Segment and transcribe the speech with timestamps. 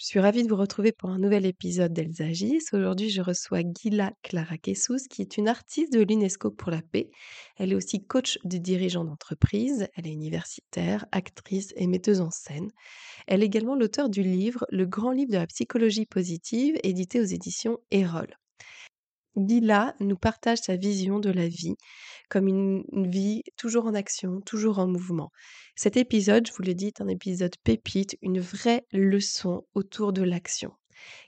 [0.00, 2.72] Je suis ravie de vous retrouver pour un nouvel épisode d'Elles agissent.
[2.72, 7.10] Aujourd'hui, je reçois Gila Clara Kessous, qui est une artiste de l'UNESCO pour la paix.
[7.58, 9.88] Elle est aussi coach de dirigeants d'entreprise.
[9.94, 12.70] Elle est universitaire, actrice et metteuse en scène.
[13.26, 17.24] Elle est également l'auteur du livre Le grand livre de la psychologie positive, édité aux
[17.24, 18.39] éditions Erol.
[19.36, 21.76] Gila nous partage sa vision de la vie
[22.28, 25.30] comme une, vie toujours en action, toujours en mouvement.
[25.74, 30.22] Cet épisode, je vous l'ai dit, est un épisode pépite, une vraie leçon autour de
[30.22, 30.72] l'action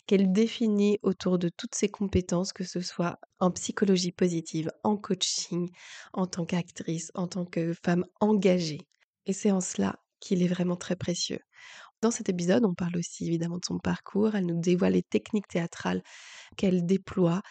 [0.07, 5.71] qu'elle définit autour de toutes ses compétences, que ce soit en psychologie positive, en coaching,
[6.13, 8.81] en tant qu'actrice, en tant que femme engagée.
[9.25, 11.41] Et c'est en cela qu'il est vraiment très précieux.
[12.03, 14.35] Dans cet épisode, on parle aussi évidemment de son parcours.
[14.35, 16.03] Elle nous dévoile les techniques théâtrales
[16.57, 17.43] qu'elle déploie,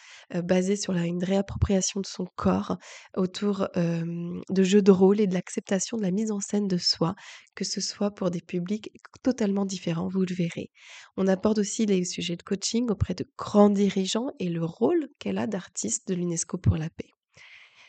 [0.43, 2.77] basées sur une réappropriation de son corps
[3.15, 7.15] autour de jeux de rôle et de l'acceptation de la mise en scène de soi,
[7.55, 8.91] que ce soit pour des publics
[9.23, 10.69] totalement différents, vous le verrez.
[11.15, 15.37] On aborde aussi les sujets de coaching auprès de grands dirigeants et le rôle qu'elle
[15.37, 17.09] a d'artiste de l'UNESCO pour la paix.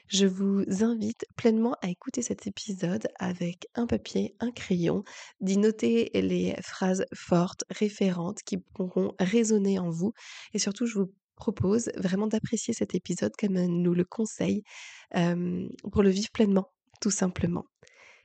[0.09, 5.05] Je vous invite pleinement à écouter cet épisode avec un papier, un crayon,
[5.41, 10.13] d'y noter les phrases fortes, référentes qui pourront résonner en vous.
[10.53, 14.63] Et surtout, je vous propose vraiment d'apprécier cet épisode comme nous le conseille
[15.11, 17.65] pour le vivre pleinement, tout simplement.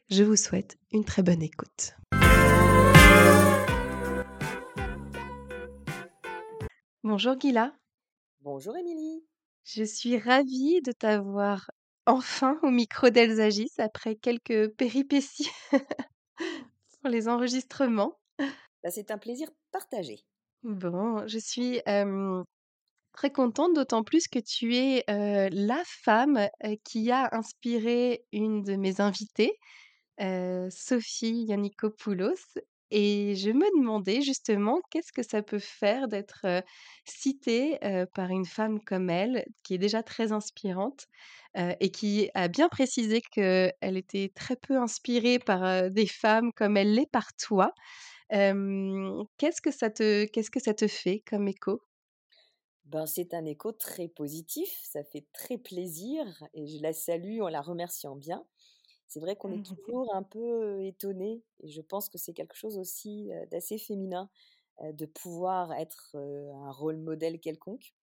[0.10, 1.96] Je vous souhaite une très bonne écoute.
[7.04, 7.74] Bonjour Gila.
[8.42, 9.24] Bonjour Émilie.
[9.70, 11.70] Je suis ravie de t'avoir
[12.06, 15.50] enfin au micro d'Elzagis après quelques péripéties
[17.02, 18.18] pour les enregistrements.
[18.82, 20.24] Bah, c'est un plaisir partagé.
[20.64, 21.82] Bon, je suis
[23.12, 26.48] très contente, d'autant plus que tu es la femme
[26.86, 29.58] qui a inspiré une de mes invitées,
[30.70, 32.58] Sophie Yannikopoulos.
[32.92, 36.46] Et je me demandais justement qu'est-ce que ça peut faire d'être
[37.06, 37.78] citée
[38.14, 41.06] par une femme comme elle, qui est déjà très inspirante
[41.56, 46.94] et qui a bien précisé qu'elle était très peu inspirée par des femmes comme elle
[46.94, 47.74] l'est par toi.
[48.32, 51.82] qu'est-ce que ça te qu'est-ce que ça te fait comme écho?
[52.86, 57.50] Ben, c'est un écho très positif, ça fait très plaisir et je la salue en
[57.50, 58.48] la remerciant bien.
[59.08, 62.56] C'est vrai qu'on est mmh toujours un peu étonné et je pense que c'est quelque
[62.56, 64.30] chose aussi d'assez féminin
[64.84, 67.94] de pouvoir être un rôle modèle quelconque.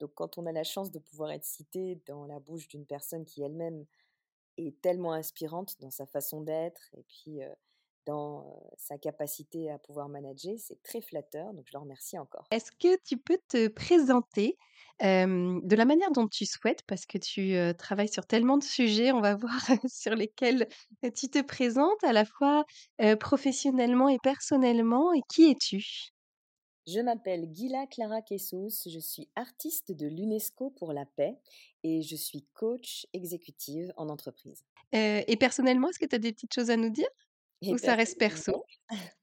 [0.00, 3.24] Donc quand on a la chance de pouvoir être cité dans la bouche d'une personne
[3.24, 3.86] qui elle-même
[4.58, 7.40] est tellement inspirante dans sa façon d'être et puis
[8.06, 12.46] dans sa capacité à pouvoir manager, c'est très flatteur, donc je le remercie encore.
[12.50, 14.56] Est-ce que tu peux te présenter
[15.00, 19.20] de la manière dont tu souhaites, parce que tu travailles sur tellement de sujets, on
[19.20, 20.68] va voir sur lesquels
[21.14, 22.64] tu te présentes à la fois
[23.18, 26.12] professionnellement et personnellement, et qui es-tu?
[26.86, 31.36] Je m'appelle Gila Clara Kessous, je suis artiste de l'UNESCO pour la paix
[31.84, 34.64] et je suis coach exécutive en entreprise.
[34.92, 37.08] et personnellement, est-ce que tu as des petites choses à nous dire?
[37.66, 38.64] Ou ça reste perso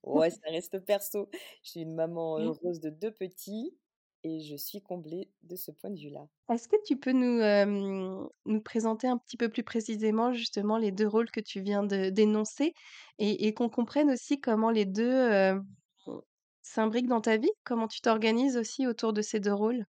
[0.04, 1.30] Ouais, ça reste perso.
[1.64, 2.44] Je suis une maman mmh.
[2.44, 3.76] heureuse de deux petits
[4.24, 6.28] et je suis comblée de ce point de vue-là.
[6.52, 11.08] Est-ce que tu peux nous, nous présenter un petit peu plus précisément justement les deux
[11.08, 12.74] rôles que tu viens de d'énoncer
[13.18, 15.54] et, qu'on comprenne aussi comment les deux
[16.62, 17.52] s'imbriquent dans ta vie?
[17.64, 19.86] Comment tu t'organises aussi autour de ces deux rôles?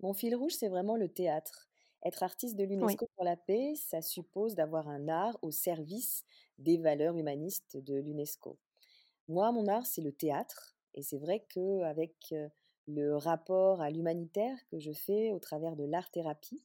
[0.00, 1.68] Mon fil rouge, c'est vraiment le théâtre.
[2.04, 6.24] Être artiste de l'UNESCO pour la paix, ça suppose d'avoir un art au service
[6.58, 8.58] des valeurs humanistes de l'UNESCO.
[9.28, 10.76] Moi, mon art, c'est le théâtre.
[10.94, 12.34] Et c'est vrai qu'avec
[12.86, 16.62] le rapport à l'humanitaire que je fais au travers de l'art-thérapie,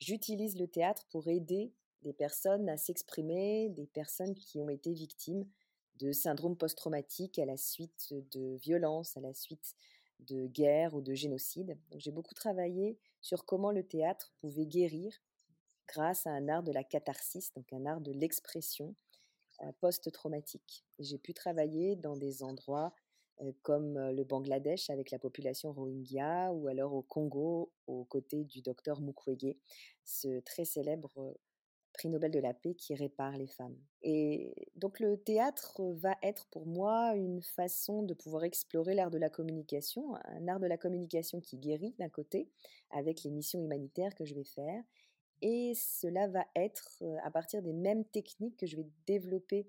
[0.00, 1.72] j'utilise le théâtre pour aider
[2.02, 5.46] des personnes à s'exprimer, des personnes qui ont été victimes
[5.96, 9.74] de syndrome post-traumatique à la suite de violences, à la suite
[10.20, 11.78] de guerres ou de génocide.
[11.96, 15.12] J'ai beaucoup travaillé sur comment le théâtre pouvait guérir
[15.88, 19.09] grâce à un art de la catharsis, donc un art de l'expression euh,
[19.80, 20.84] post-traumatique.
[20.98, 22.92] J'ai pu travailler dans des endroits
[23.42, 28.44] euh, comme euh, le Bangladesh avec la population Rohingya ou alors au Congo aux côtés
[28.44, 29.56] du docteur Mukwege,
[30.04, 31.34] ce très célèbre
[31.92, 33.76] prix Nobel de la paix qui répare les femmes.
[34.02, 39.18] Et donc le théâtre va être pour moi une façon de pouvoir explorer l'art de
[39.18, 42.48] la communication, un art de la communication qui guérit d'un côté,
[42.90, 44.82] avec les missions humanitaires que je vais faire.
[45.42, 49.66] Et cela va être à partir des mêmes techniques que je vais développer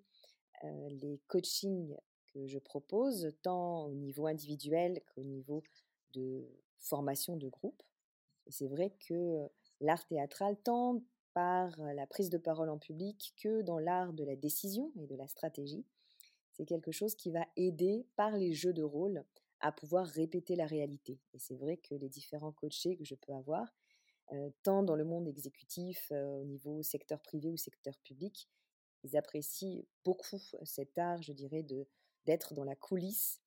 [0.64, 1.96] les coachings
[2.34, 5.64] que je propose, tant au niveau individuel qu'au niveau
[6.14, 6.48] de
[6.80, 7.82] formation de groupe.
[8.48, 11.02] Et c'est vrai que l'art théâtral, tant
[11.34, 15.16] par la prise de parole en public que dans l'art de la décision et de
[15.16, 15.86] la stratégie,
[16.52, 19.24] c'est quelque chose qui va aider par les jeux de rôle
[19.62, 21.20] à pouvoir répéter la réalité.
[21.34, 23.74] Et c'est vrai que les différents coachés que je peux avoir,
[24.64, 28.50] tant dans le monde exécutif, au niveau secteur privé ou secteur public,
[29.04, 31.88] ils apprécient beaucoup cet art, je dirais, de
[32.26, 33.42] d'être dans la coulisse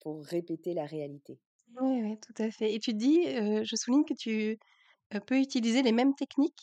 [0.00, 1.40] pour répéter la réalité.
[1.80, 2.72] Oui, oui, tout à fait.
[2.74, 4.58] Et tu dis, je souligne que tu
[5.26, 6.62] peux utiliser les mêmes techniques?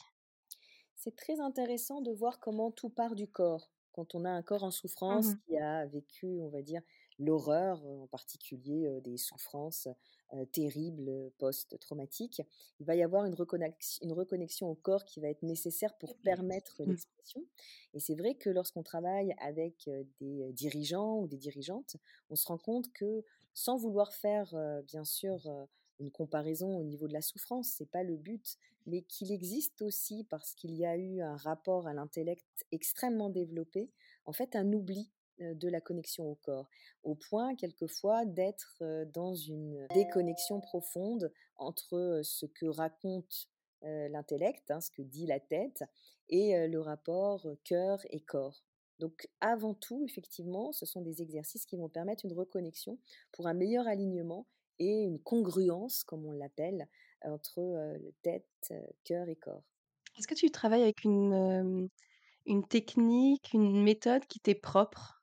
[0.96, 3.72] C'est très intéressant de voir comment tout part du corps.
[3.92, 6.82] Quand on a un corps en souffrance Mmh qui a vécu, on va dire,
[7.20, 9.88] l'horreur, en particulier des souffrances
[10.52, 12.42] terribles post-traumatiques,
[12.80, 13.36] il va y avoir une,
[14.02, 16.96] une reconnexion au corps qui va être nécessaire pour permettre Mmh.
[16.96, 17.46] l'expression.
[17.94, 19.90] Et c'est vrai que lorsqu'on travaille avec
[20.20, 21.98] des dirigeants ou des dirigeantes,
[22.30, 23.24] on se rend compte que
[23.54, 24.54] sans vouloir faire,
[24.86, 25.50] bien sûr,
[26.00, 30.24] une comparaison au niveau de la souffrance, c'est pas le but, mais qu'il existe aussi
[30.24, 33.92] parce qu'il y a eu un rapport à l'intellect extrêmement développé,
[34.26, 36.70] en fait un oubli de la connexion au corps,
[37.04, 38.84] au point quelquefois d'être
[39.14, 43.50] dans une déconnexion profonde entre ce que raconte
[43.82, 45.84] l'intellect, hein, ce que dit la tête,
[46.30, 48.64] et le rapport cœur et corps.
[49.00, 53.00] Donc avant tout, effectivement, ce sont des exercices qui vont permettre une reconnexion
[53.32, 54.46] pour un meilleur alignement
[54.78, 56.88] et une congruence, comme on l'appelle,
[57.24, 58.74] entre tête,
[59.06, 59.64] cœur et corps.
[60.18, 61.90] Est-ce que tu travailles avec une
[62.70, 65.19] technique, une méthode qui t'est propre?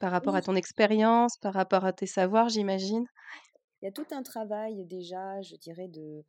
[0.00, 3.06] Par rapport à Oui, ton expérience, par rapport à tes savoirs, j'imagine?
[3.82, 6.24] il y a tout un travail déjà, je dirais, de,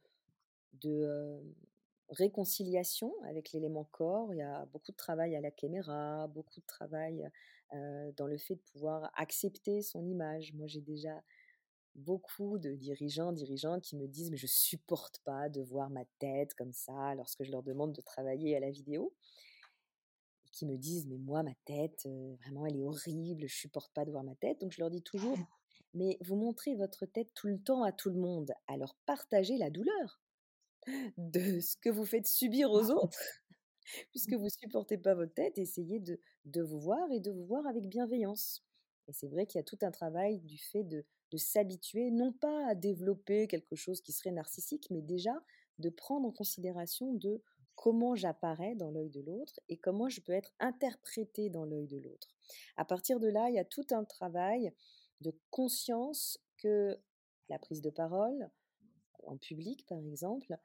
[0.73, 1.41] de
[2.09, 4.33] réconciliation avec l'élément corps.
[4.33, 7.29] Il y a beaucoup de travail à la caméra, beaucoup de travail
[8.17, 10.53] dans le fait de pouvoir accepter son image.
[10.53, 11.23] Moi, j'ai déjà
[11.95, 16.53] beaucoup de dirigeants, dirigeantes qui me disent mais je supporte pas de voir ma tête
[16.55, 19.13] comme ça lorsque je leur demande de travailler à la vidéo.
[20.55, 22.07] Qui me disent mais moi ma tête
[22.39, 24.59] vraiment elle est horrible, je supporte pas de voir ma tête.
[24.61, 25.37] Donc je leur dis toujours
[25.95, 29.69] mais vous montrez votre tête tout le temps à tout le monde, alors partagez la
[29.69, 30.21] douleur
[31.17, 33.41] de ce que vous faites subir aux autres
[34.11, 37.65] puisque vous supportez pas votre tête, essayez de, de vous voir et de vous voir
[37.65, 38.63] avec bienveillance.
[39.07, 42.33] Et c'est vrai qu'il y a tout un travail du fait de, de s'habituer, non
[42.33, 45.33] pas à développer quelque chose qui serait narcissique, mais déjà
[45.77, 47.41] de prendre en considération de
[47.75, 51.97] comment j'apparais dans l'œil de l'autre et comment je peux être interprété dans l'œil de
[51.97, 52.35] l'autre.
[52.77, 54.73] À partir de là, il y a tout un travail
[55.21, 56.97] de conscience que
[57.49, 58.49] la prise de parole,
[59.23, 60.57] en public par exemple,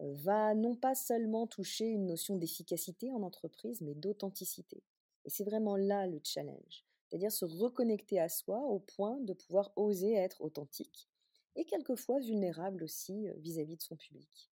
[0.00, 4.82] va non pas seulement toucher une notion d'efficacité en entreprise, mais d'authenticité.
[5.24, 9.72] Et c'est vraiment là le challenge, c'est-à-dire se reconnecter à soi au point de pouvoir
[9.76, 11.08] oser être authentique
[11.56, 14.50] et quelquefois vulnérable aussi vis-à-vis de son public.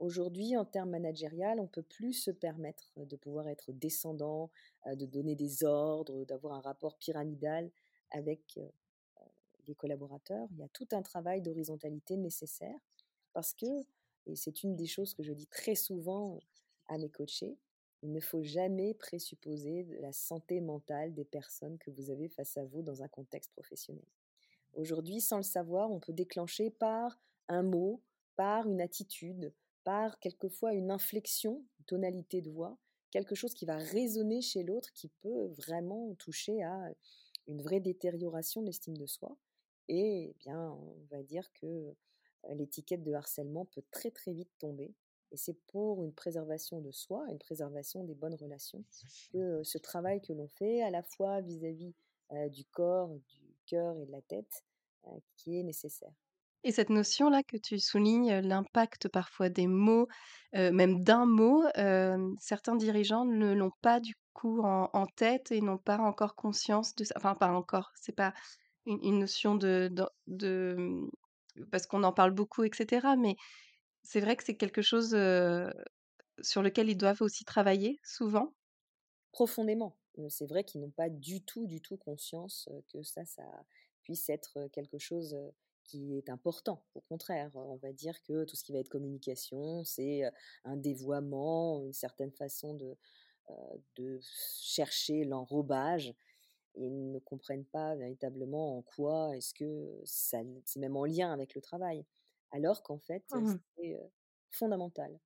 [0.00, 4.50] Aujourd'hui, en termes managériels, on ne peut plus se permettre de pouvoir être descendant,
[4.86, 7.70] de donner des ordres, d'avoir un rapport pyramidal
[8.10, 8.58] avec
[9.66, 10.48] les collaborateurs.
[10.52, 12.78] Il y a tout un travail d'horizontalité nécessaire
[13.34, 13.66] parce que
[14.26, 16.38] et c'est une des choses que je dis très souvent
[16.88, 17.56] à mes coachés.
[18.02, 22.64] Il ne faut jamais présupposer la santé mentale des personnes que vous avez face à
[22.64, 24.04] vous dans un contexte professionnel.
[24.72, 28.00] Aujourd'hui, sans le savoir, on peut déclencher par un mot,
[28.36, 29.52] par une attitude,
[29.84, 32.78] par quelquefois une inflexion, une tonalité de voix,
[33.10, 36.92] quelque chose qui va résonner chez l'autre, qui peut vraiment toucher à
[37.46, 39.36] une vraie détérioration de l'estime de soi.
[39.88, 41.94] Et bien, on va dire que
[42.50, 44.94] l'étiquette de harcèlement peut très très vite tomber.
[45.32, 48.84] Et c'est pour une préservation de soi, une préservation des bonnes relations,
[49.32, 51.94] que ce travail que l'on fait, à la fois vis-à-vis
[52.50, 54.64] du corps, du cœur et de la tête,
[55.36, 56.12] qui est nécessaire.
[56.62, 60.08] Et cette notion-là que tu soulignes, l'impact parfois des mots,
[60.52, 61.64] même d'un mot,
[62.38, 67.04] certains dirigeants ne l'ont pas du coup en, tête et n'ont pas encore conscience de
[67.04, 67.14] ça.
[67.16, 68.34] Enfin, pas encore, c'est pas
[68.86, 71.08] une, notion de, de, de
[71.70, 73.06] parce qu'on en parle beaucoup, etc.
[73.18, 73.36] Mais
[74.02, 75.16] c'est vrai que c'est quelque chose
[76.42, 78.52] sur lequel ils doivent aussi travailler souvent.
[79.32, 79.96] Profondément.
[80.28, 83.44] C'est vrai qu'ils n'ont pas du tout, du tout conscience que ça, ça
[84.02, 85.36] puisse être quelque chose
[85.90, 86.84] qui est important.
[86.94, 90.22] Au contraire, on va dire que tout ce qui va être communication, c'est
[90.64, 92.96] un dévoiement, une certaine façon de,
[93.96, 96.14] de chercher l'enrobage
[96.76, 101.54] et ne comprennent pas véritablement en quoi est-ce que ça c'est même en lien avec
[101.54, 102.06] le travail.
[102.52, 103.98] Alors qu'en fait, Mmh c'est,
[104.50, 105.20] fondamental.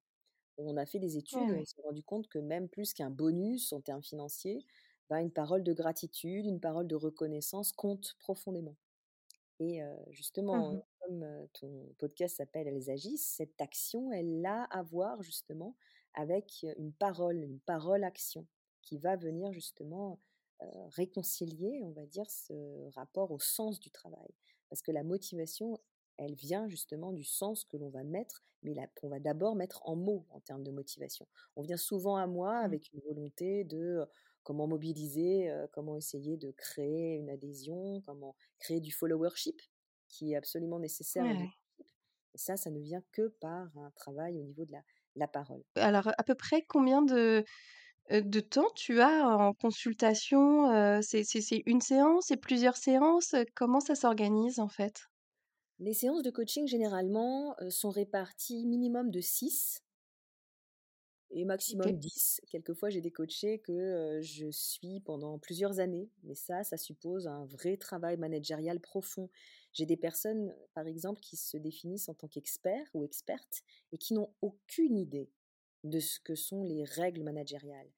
[0.58, 3.72] On a fait des études, Ouais, on s'est rendu compte que même plus qu'un bonus
[3.72, 4.66] en termes financiers,
[5.10, 8.76] bah, une parole de gratitude, une parole de reconnaissance compte profondément.
[9.60, 9.80] Et
[10.10, 15.76] justement, Mmh comme, ton podcast s'appelle «Elles agissent», cette action, elle a à voir justement
[16.14, 18.46] avec, une parole, une parole-action
[18.82, 20.20] qui va venir justement,
[20.90, 24.34] réconcilier, on va dire, ce rapport au sens du travail.
[24.70, 25.78] Parce que la motivation,
[26.16, 29.82] elle vient justement du sens que l'on va mettre, mais la qu'on va d'abord mettre
[29.86, 31.26] en mots en termes de motivation.
[31.56, 32.64] On vient souvent à moi Mmh.
[32.64, 34.06] avec une volonté de,
[34.44, 39.60] comment mobiliser, comment essayer de créer une adhésion, comment créer du followership
[40.08, 41.50] qui est absolument nécessaire Ouais.
[42.34, 44.82] Et ça, ça ne vient que par un travail au niveau de la
[45.16, 45.64] la parole.
[45.76, 47.44] Alors, à peu près combien de,
[48.10, 50.70] de temps tu as en consultation?
[50.72, 51.24] Heu, c'est
[51.66, 52.26] 1 séance?
[52.28, 53.34] C'est plusieurs séances?
[53.56, 55.02] Comment ça s'organise, en fait?
[55.78, 59.83] Les séances de coaching généralement, sont réparties minimum de 6
[61.34, 61.98] et maximum OK.
[61.98, 62.40] 10.
[62.48, 67.44] Quelquefois, j'ai des coachés que, je suis pendant plusieurs années, mais ça, ça suppose un
[67.46, 69.28] vrai travail managérial profond.
[69.72, 73.62] J'ai des personnes, par exemple, qui se définissent en tant qu'experts ou expertes
[73.92, 75.28] et qui n'ont aucune idée
[75.82, 77.90] de ce que sont les règles managériales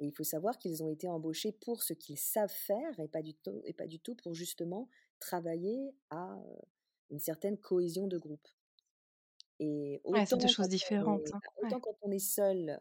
[0.00, 3.22] et il faut savoir qu'ils ont été embauchés pour ce qu'ils savent faire et pas
[3.22, 4.88] du tout et pas du tout pour justement
[5.20, 6.42] travailler à,
[7.10, 8.48] une certaine cohésion de groupe
[9.60, 11.42] et Ouais, c'est 2 autant choses différentes, est hein.
[11.62, 11.70] Ouais.
[11.70, 12.80] autant quand on est seul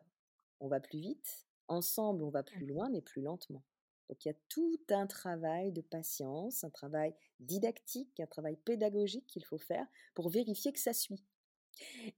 [0.61, 2.61] on va plus vite, ensemble on va Mmh.
[2.61, 3.63] plus loin, mais plus lentement.
[4.09, 9.27] Donc il y a tout un travail de patience, un travail didactique, un travail pédagogique
[9.27, 11.25] qu'il faut faire pour vérifier que ça suit.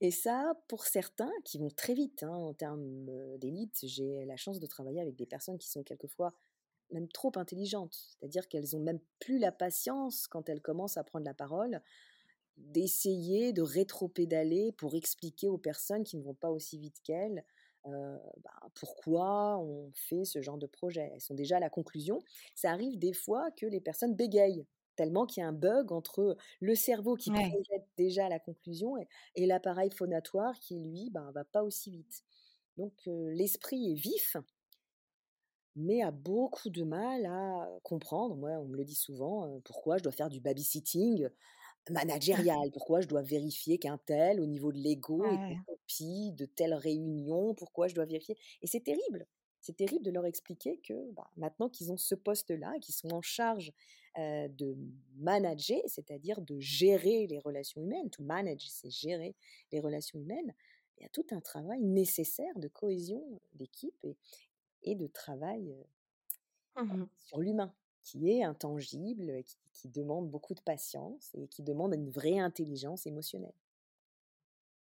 [0.01, 4.59] Et ça, pour certains qui vont très vite hein, en termes d'élite, j'ai la chance
[4.59, 6.33] de travailler avec des personnes qui sont quelquefois
[6.91, 11.25] même trop intelligentes, c'est-à-dire qu'elles ont même plus la patience quand elles commencent à prendre
[11.25, 11.81] la parole
[12.58, 17.43] d'essayer de rétropédaler pour expliquer aux personnes qui ne vont pas aussi vite qu'elles,
[17.88, 21.12] heu, bah, pourquoi on fait ce genre de projet.
[21.13, 22.20] Elles sont déjà à la conclusion.
[22.55, 24.65] Ça arrive des fois que les personnes bégayent,
[24.96, 27.62] tellement qu'il y a un bug entre le cerveau qui Ouais.
[27.62, 32.24] projette déjà la conclusion et et l'appareil phonatoire qui lui, ben, va pas aussi vite.
[32.77, 34.38] Donc l'esprit est vif,
[35.75, 38.36] mais a beaucoup de mal à comprendre.
[38.36, 41.29] Moi, on me le dit souvent, pourquoi je dois faire du babysitting
[41.89, 46.73] Managérial, pourquoi je dois vérifier qu'un tel, au niveau de l'ego, est copie de telle
[46.73, 47.55] réunion?
[47.55, 48.38] Pourquoi je dois vérifier?
[48.61, 49.25] Et c'est terrible.
[49.61, 53.21] C'est terrible de leur expliquer que, bah, maintenant qu'ils ont ce poste-là, qu'ils sont en
[53.21, 53.73] charge,
[54.17, 54.75] de
[55.15, 58.09] manager, c'est-à-dire de gérer les relations humaines.
[58.09, 59.35] To manage, c'est gérer
[59.71, 60.53] les relations humaines.
[60.97, 64.17] Il y a tout un travail nécessaire de cohésion d'équipe et
[64.83, 65.75] et de travail,
[66.75, 67.73] Mmh sur l'humain,
[68.03, 73.08] qui est intangible, qui qui demande beaucoup de patience et qui demande une vraie intelligence
[73.08, 73.53] émotionnelle.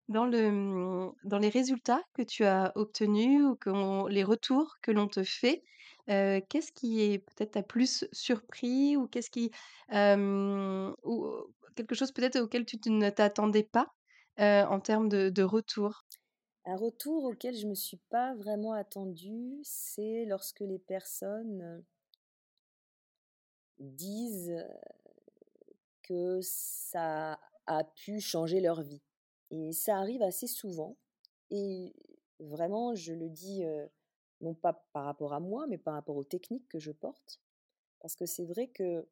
[0.09, 4.91] Dans le, mmh, dans les résultats que tu as obtenus ou qu'on les retours que
[4.91, 5.63] l'on te fait,
[6.09, 9.51] heu, qu'est-ce qui est peut-être t'a plus surpris ou qu'est-ce qui,
[9.89, 11.25] hem, ou
[11.75, 13.87] quelque chose peut-être auquel tu ne t'attendais pas,
[14.37, 16.03] en termes de de retour?
[16.65, 21.85] Un retour auquel je me suis pas vraiment attendue, c'est lorsque les personnes,
[23.79, 24.55] disent,
[26.03, 29.01] que ça a pu changer leur vie
[29.51, 30.97] et ça arrive assez souvent
[31.49, 31.95] et
[32.39, 33.63] vraiment je le dis,
[34.41, 37.39] non pas par rapport à moi, mais par rapport aux techniques que je porte.
[37.99, 39.07] Parce que c'est vrai que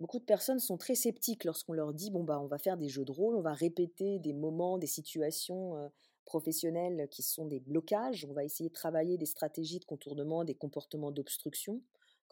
[0.00, 2.88] Beaucoup de personnes sont très sceptiques lorsqu'on leur dit: «Bon, bah, on va faire des
[2.88, 5.92] jeux de rôle, on va répéter des moments, des situations,
[6.24, 8.26] professionnelles qui sont des blocages.
[8.28, 11.80] On va essayer de travailler des stratégies de contournement, des comportements d'obstruction.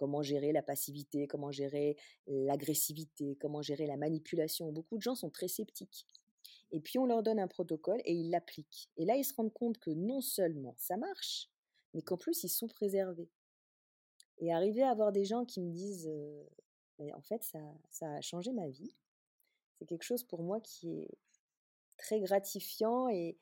[0.01, 1.95] Comment gérer la passivité, comment gérer
[2.27, 4.73] l'agressivité, comment gérer la manipulation».
[4.73, 6.07] Beaucoup de gens sont très sceptiques
[6.73, 9.53] et puis on leur donne un protocole et ils l'appliquent et là, ils se rendent
[9.53, 11.51] compte que non seulement ça marche,
[11.93, 13.29] mais qu'en plus ils sont préservés
[14.39, 16.49] et arriver à avoir des gens qui me disent, heu:
[16.99, 18.95] «Mais en fait ça ça a changé ma vie».
[19.79, 21.11] C'est quelque chose pour moi qui est
[21.99, 23.37] très gratifiant et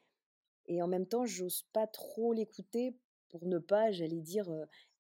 [0.69, 2.97] et en même temps, j'ose pas trop l'écouter
[3.29, 4.49] pour ne pas, j'allais dire,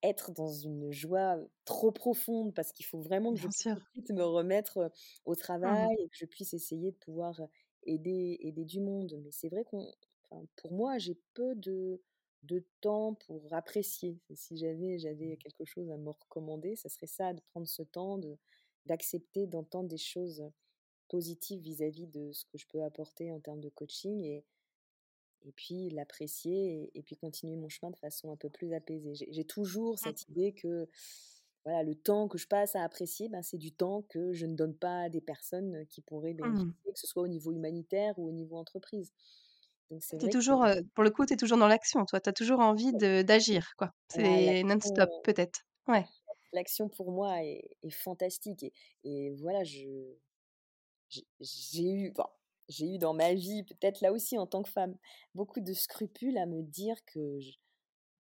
[0.02, 4.90] être dans une joie, trop profonde parce qu'il faut vraiment que je puisse me remettre,
[5.24, 7.40] au Mmh travail et que je puisse essayer de pouvoir,
[7.84, 9.14] aider aider du monde.
[9.24, 9.92] Mais c'est vrai qu'on
[10.30, 12.02] enfin, pour moi, j'ai peu de
[12.44, 14.20] de temps pour apprécier.
[14.34, 18.18] Si jamais j'avais quelque chose à me recommander, ça serait ça, de prendre ce temps
[18.18, 18.38] de
[18.86, 20.42] d'accepter d'entendre des choses,
[21.08, 24.44] positives vis-à-vis de ce que je peux apporter en termes de coaching et
[25.46, 29.12] et puis l'apprécier et, puis continuer mon chemin de façon un peu plus apaisée.
[29.14, 30.88] J'ai toujours cette idée que
[31.64, 34.54] voilà, le temps que je passe à apprécier, ben, c'est du temps que je ne
[34.54, 36.42] donne pas à des personnes qui pourraient Mmh.
[36.42, 39.12] bénéficier, que ce soit au niveau humanitaire ou au niveau entreprise.
[39.90, 42.20] Donc que toujours, pour le coup, tu es toujours dans l'action, toi?
[42.20, 43.88] Tu as toujours envie d'agir, quoi?
[43.88, 45.64] ah, C'est non-stop, peut-être?
[45.86, 46.04] Ouais.
[46.52, 48.72] l'action pour moi est, est fantastique et,
[49.04, 49.88] et voilà, je
[51.08, 52.26] j'ai j'ai eu, bon,
[52.68, 54.96] j'ai eu dans ma vie, peut-être là aussi en tant que femme,
[55.34, 57.52] beaucoup de scrupules à me dire que je-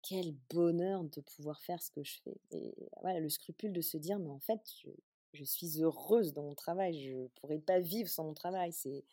[0.03, 2.37] quel bonheur de pouvoir faire ce que je fais.
[2.53, 4.91] Et voilà, le scrupule de se dire, mais en fait, je,
[5.33, 8.73] je suis heureuse dans mon travail, je ne pourrais pas vivre sans mon travail.
[8.73, 9.05] C'est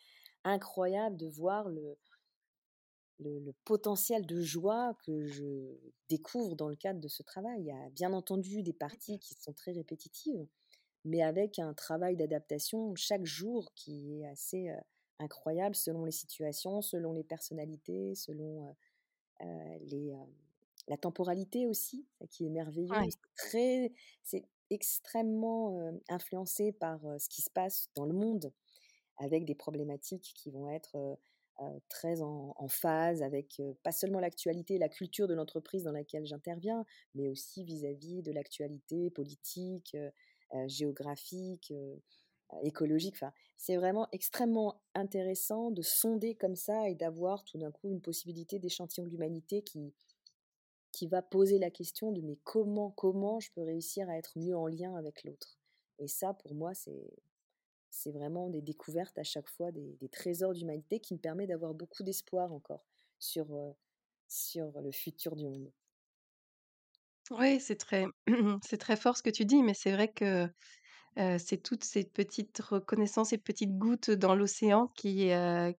[0.44, 1.96] incroyable de voir le,
[3.20, 5.44] le, le potentiel de joie que je
[6.08, 7.60] découvre dans le cadre de ce travail.
[7.60, 10.46] Il y a bien entendu des parties qui sont très répétitives,
[11.04, 14.76] mais avec un travail d'adaptation chaque jour qui est assez euh,
[15.18, 18.72] incroyable selon les situations, selon les personnalités, selon euh,
[19.42, 20.24] euh, les, euh,
[20.88, 22.90] la temporalité aussi, qui est merveilleux.
[22.90, 23.08] Ouais.
[23.10, 23.92] C'est très,
[24.22, 28.52] c'est extrêmement euh, influencé par ce qui se passe dans le monde,
[29.18, 31.18] avec des problématiques qui vont être
[31.88, 36.26] très en, en phase avec pas seulement l'actualité et la culture de l'entreprise dans laquelle
[36.26, 39.96] j'interviens, mais aussi vis-à-vis de l'actualité politique,
[40.66, 41.72] géographique,
[42.62, 43.14] écologique.
[43.16, 48.00] Enfin, c'est vraiment extrêmement intéressant de sonder comme ça et d'avoir tout d'un coup une
[48.02, 49.94] possibilité d'échantillon de l'humanité qui,
[50.92, 54.56] qui va poser la question de mais comment, comment je peux réussir à être mieux
[54.56, 55.58] en lien avec l'autre?
[55.98, 57.10] Et ça, pour moi, c'est
[57.90, 61.74] c'est vraiment des découvertes à chaque fois, des, des trésors d'humanité qui me permet d'avoir
[61.74, 62.86] beaucoup d'espoir encore
[63.18, 63.72] sur, euh,
[64.28, 65.72] sur le futur du monde.
[67.30, 68.06] Oui, c'est très
[68.62, 70.46] c'est très fort ce que tu dis, mais c'est vrai que,
[71.16, 75.30] c'est toutes ces petites reconnaissances, ces petites gouttes dans l'océan qui,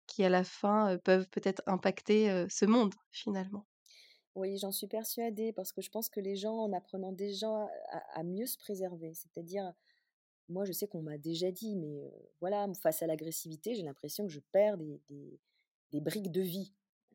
[0.08, 3.66] qui à la fin, peuvent peut-être impacter, ce monde, finalement.
[4.36, 7.50] Oui, j'en suis persuadée parce que je pense que les gens, en apprenant déjà
[7.90, 9.74] à, à mieux se préserver, c'est-à-dire,
[10.50, 14.34] moi je sais qu'on m'a déjà dit, mais voilà, face à l'agressivité, j'ai l'impression que
[14.34, 15.40] je perds des, des,
[15.92, 16.74] des briques de vie.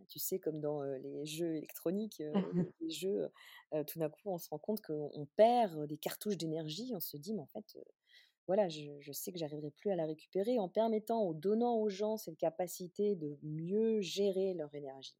[0.08, 2.32] Tu sais, comme dans les jeux électroniques, euh,
[2.80, 3.30] les jeux,
[3.86, 6.90] tout d'un coup, on se rend compte qu'on on perd des cartouches d'énergie.
[6.94, 7.76] On se dit, mais en fait,
[8.50, 11.88] voilà, je, je sais que j'arriverai plus à la récupérer en permettant, en donnant aux
[11.88, 15.16] gens cette capacité de mieux gérer leur énergie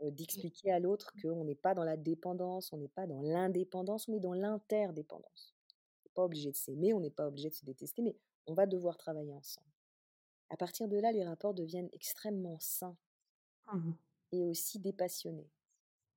[0.00, 4.08] euh, d'expliquer à l'autre qu'on n'est pas dans la dépendance, on n'est pas dans l'indépendance,
[4.08, 5.54] on est dans l'interdépendance.
[5.58, 8.54] On n'est pas obligé de s'aimer, on n'est pas obligé de se détester, mais on
[8.54, 9.68] va devoir travailler ensemble.
[10.48, 12.96] À partir de là, les rapports deviennent extrêmement sains
[13.72, 13.92] Mmh
[14.30, 15.50] et aussi dépassionnés.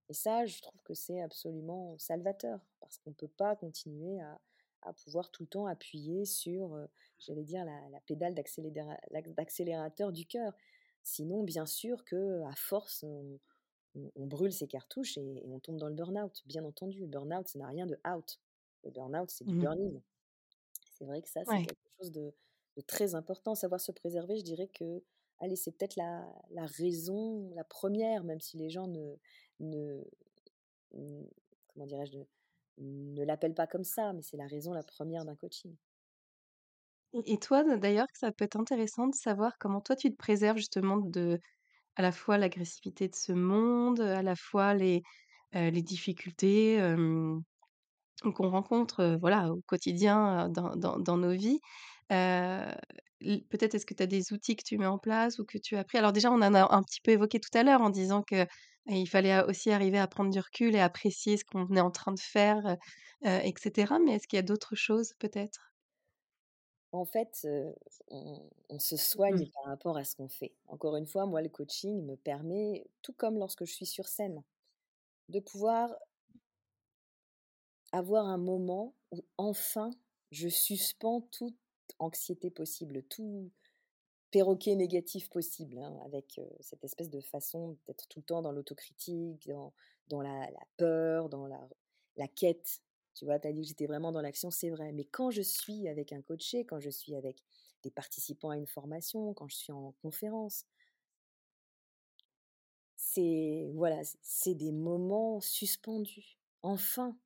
[0.10, 4.38] Et ça, je trouve que c'est absolument salvateur, parce qu'on ne peut pas continuer à,
[4.84, 6.86] à, pouvoir tout le temps appuyer sur, euh,
[7.20, 10.54] j'allais dire, la, la pédale d'accélérateur du cœur.
[11.04, 13.40] Sinon, bien sûr que à force, on,
[13.96, 16.42] on, on brûle ses cartouches et, et, on tombe dans le burn-out.
[16.46, 18.40] Bien entendu, le burn-out, ça n'a rien de out.
[18.84, 20.02] Le burn-out, c'est du Mmh burn-in.
[20.92, 21.66] C'est vrai que ça, c'est Ouais.
[21.66, 22.34] quelque chose de,
[22.78, 23.56] de, très important.
[23.56, 25.04] Savoir se préserver, je dirais que,
[25.40, 29.16] allez, c'est peut-être la, la, raison, la première, même si les gens ne,
[29.60, 30.04] ne,
[30.94, 31.24] ne
[31.68, 32.18] comment dirais-je,
[32.78, 35.76] ne, l'appellent pas comme ça, mais c'est la raison la première d'un coaching.
[37.26, 40.98] Et toi, d'ailleurs, ça peut être intéressant de savoir comment toi tu te préserves justement
[40.98, 41.40] de
[41.98, 45.02] à la fois l'agressivité de ce monde, à la fois les,
[45.52, 46.80] les difficultés,
[48.24, 51.60] qu'on rencontre, voilà, au quotidien, dans nos vies.
[53.50, 55.76] Peut-être est-ce que tu as des outils que tu mets en place ou que tu
[55.76, 55.98] as appris?
[55.98, 58.46] Alors déjà, on en a un petit peu évoqué tout à l'heure en disant que,
[58.88, 62.14] il fallait aussi arriver à prendre du recul et apprécier ce qu'on est en train
[62.14, 62.78] de faire, heu
[63.28, 64.00] heu, et cetera.
[64.00, 65.72] Mais est-ce qu'il y a d'autres choses peut-être?
[66.94, 67.74] En fait, euh,
[68.10, 69.42] on, on, se Mmh.
[69.42, 70.54] soigne par rapport à ce qu'on fait.
[70.68, 74.44] Encore une fois, moi, le coaching me permet, tout comme lorsque je suis sur scène,
[75.30, 75.92] de pouvoir
[77.94, 79.92] avoir un moment où enfin
[80.32, 81.56] je suspends toute
[82.02, 83.52] anxiété possible, tout
[84.32, 89.48] perroquet négatif possible, hein, avec cette espèce de façon d'être tout le temps dans l'autocritique,
[89.48, 89.74] dans,
[90.08, 91.68] dans la, peur, dans la,
[92.16, 92.82] la quête.
[93.14, 94.94] Tu vois, tu as dit que j'étais vraiment dans l'action, c'est vrai.
[94.94, 97.44] Mais quand je suis avec un coaché, quand je suis avec
[97.84, 100.66] des participants à une formation, quand je suis en conférence,
[102.96, 106.38] c'est voilà, c'est des moments suspendus.
[106.62, 107.18] Enfin,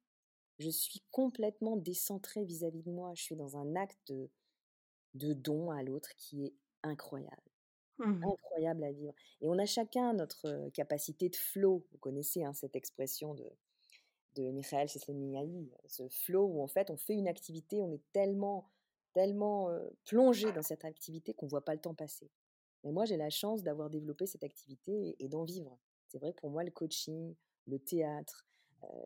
[0.58, 3.14] je suis complètement décentrée vis-à-vis de moi.
[3.16, 4.30] Je suis dans un acte de,
[5.16, 7.42] de don à l'autre qui est incroyable.
[7.98, 9.14] Mmh Incroyable à vivre.
[9.42, 11.86] Et on a chacun notre capacité de flow.
[11.92, 13.50] Vous connaissez hein, cette expression de,
[14.36, 18.70] de Michael Csikszentmihalyi, ce flow où en fait on fait une activité, on est tellement,
[19.14, 22.30] tellement euh, plongé dans cette activité qu'on voit pas le temps passer.
[22.84, 25.80] Mais moi, j'ai la chance d'avoir développé cette activité et d'en vivre.
[26.08, 27.34] C'est vrai que pour moi, le coaching,
[27.66, 28.46] le théâtre,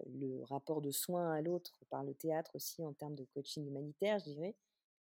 [0.07, 4.19] le rapport de soin à l'autre par le théâtre aussi en termes de coaching humanitaire,
[4.19, 4.55] je dirais,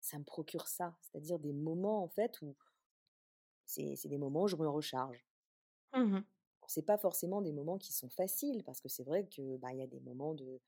[0.05, 0.97] ça me procure ça.
[1.01, 2.55] C'est-à-dire des moments, en fait, où
[3.67, 5.27] c'est des moments où je me recharge.
[5.93, 6.25] Mmh
[6.67, 9.83] C'est pas forcément des moments qui sont faciles, parce que c'est vrai que bah, y
[9.83, 10.61] a des moments de,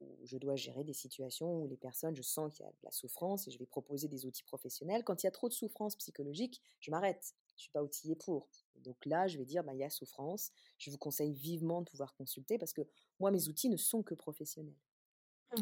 [0.00, 2.78] où je dois gérer des situations où les personnes, je sens qu'il y a de
[2.84, 5.04] la souffrance et je vais proposer des outils professionnels.
[5.04, 7.34] Quand il y a trop de souffrance psychologique, je m'arrête.
[7.50, 8.48] Je ne suis pas outillée pour.
[8.76, 10.52] Donc là, je vais dire, bah, il y a souffrance.
[10.78, 12.82] Je vous conseille vivement de pouvoir consulter parce que
[13.20, 14.76] moi, mes outils ne sont que professionnels.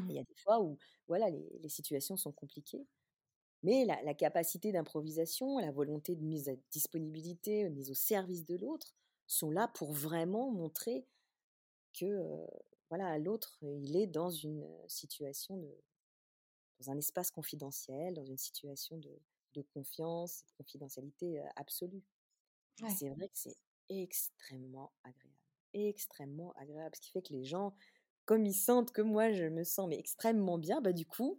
[0.08, 2.86] Il y a des fois où voilà, les, situations sont compliquées,
[3.62, 8.56] mais la, la capacité d'improvisation, la volonté de mise à disponibilité, mise au service de
[8.56, 8.94] l'autre,
[9.26, 11.06] sont là pour vraiment montrer
[11.94, 12.46] que
[12.90, 15.68] voilà, l'autre, il est dans une situation de,
[16.80, 19.18] dans un espace confidentiel, dans une situation de,
[19.54, 22.02] de confiance, de confidentialité absolue.
[22.86, 23.56] C'est vrai que c'est
[23.88, 25.36] extrêmement agréable,
[25.74, 27.74] extrêmement agréable, ce qui fait que les gens,
[28.26, 31.38] comme ils sentent que moi je me sens mais extrêmement bien, bah du coup,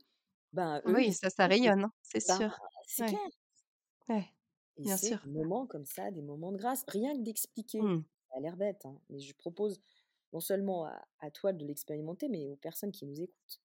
[0.53, 2.59] ben eux, oui, ça, ça rayonne, hein, c'est ben, sûr.
[2.87, 3.29] c'est Ouais, clair.
[4.09, 4.25] ouais,
[4.77, 5.21] Et bien sûr.
[5.25, 7.81] des moments comme ça, des moments de grâce, rien que d'expliquer.
[7.81, 8.03] Mmh.
[8.29, 9.81] Ça a l'air bête, hein, mais je propose
[10.33, 10.85] non seulement
[11.19, 13.61] à, toi de l'expérimenter, mais aux personnes qui nous écoutent,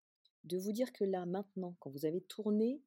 [0.43, 2.81] de vous dire que là, maintenant, quand vous avez tourné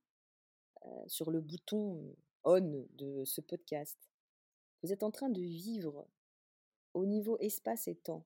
[1.07, 3.98] sur le bouton on de ce podcast,
[4.83, 6.09] vous êtes en train de vivre
[6.94, 8.24] au niveau espace et temps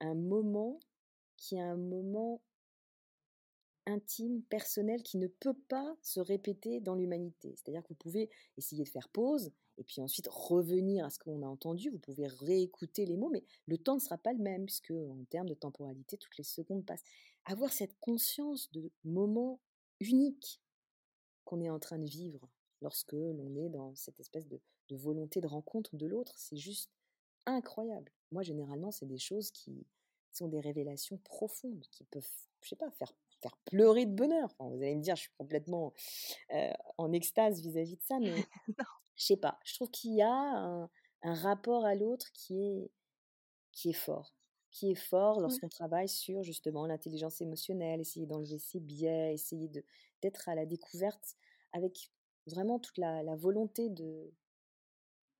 [0.00, 0.80] un moment
[1.36, 2.42] qui est un moment
[3.86, 7.54] intime, personnel, qui ne peut pas se répéter dans l'humanité.
[7.56, 11.42] C'est-à-dire que vous pouvez essayer de faire pause et puis ensuite revenir à ce qu'on
[11.42, 11.90] a entendu.
[11.90, 15.24] Vous pouvez réécouter les mots, mais le temps ne sera pas le même, puisque en
[15.30, 17.04] termes de temporalité, toutes les secondes passent.
[17.44, 19.60] Avoir cette conscience de moment
[20.00, 20.60] unique
[21.44, 22.48] qu'on est en train de vivre
[22.80, 26.90] lorsque l'on est dans cette espèce de, volonté de rencontre de l'autre, c'est juste
[27.46, 28.12] incroyable.
[28.30, 29.86] Moi, généralement, c'est des choses qui
[30.30, 32.28] sont des révélations profondes, qui peuvent,
[32.60, 33.12] je sais pas, faire
[33.44, 34.54] faire pleurer de bonheur.
[34.58, 35.92] vous allez me dire, je suis complètement
[36.98, 38.34] en extase vis-à-vis de ça, mais
[39.16, 39.58] je sais pas.
[39.64, 40.88] Je trouve qu'il y a un,
[41.22, 42.90] rapport à l'autre qui est,
[43.72, 44.34] qui est fort.
[44.70, 49.70] Qui est fort lorsqu'on travaille sur justement l'intelligence émotionnelle, essayer d'enlever ses biais, essayer
[50.22, 51.36] d'être à la découverte
[51.72, 52.10] avec
[52.46, 54.32] vraiment toute la, la volonté de,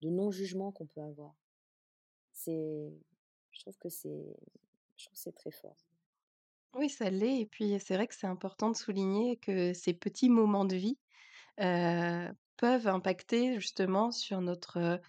[0.02, 1.34] de non-jugement qu'on peut avoir.
[2.32, 2.92] C'est,
[3.50, 4.36] je trouve que c'est,
[4.96, 5.76] je trouve c'est très fort.
[6.74, 10.28] Oui, ça l'est et puis c'est vrai que c'est important de souligner que ces petits
[10.28, 10.98] moments de vie,
[11.60, 15.00] heu, peuvent impacter justement sur notre,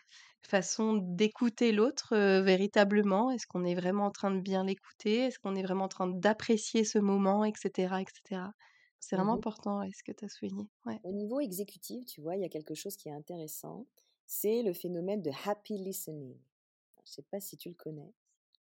[0.48, 3.32] façon d'écouter l'autre, heu, véritablement.
[3.32, 5.20] Est-ce qu'on est vraiment en train de bien l'écouter?
[5.26, 8.54] Est-ce qu'on est vraiment en train d'apprécier ce moment et cetera et cetera?
[9.02, 11.02] C'est vraiment important, ouais, ce que tu as souligné, ouais.
[11.04, 13.86] Au niveau exécutif, tu vois, il y a quelque chose qui est intéressant,
[14.26, 16.36] c'est le phénomène de happy listening.
[16.98, 18.14] Je ne sais pas si tu le connais.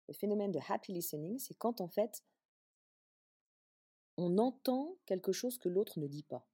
[0.08, 2.24] Le phénomène de happy listening, c'est quand en fait
[4.20, 6.46] on entend quelque chose que l'autre ne dit pas.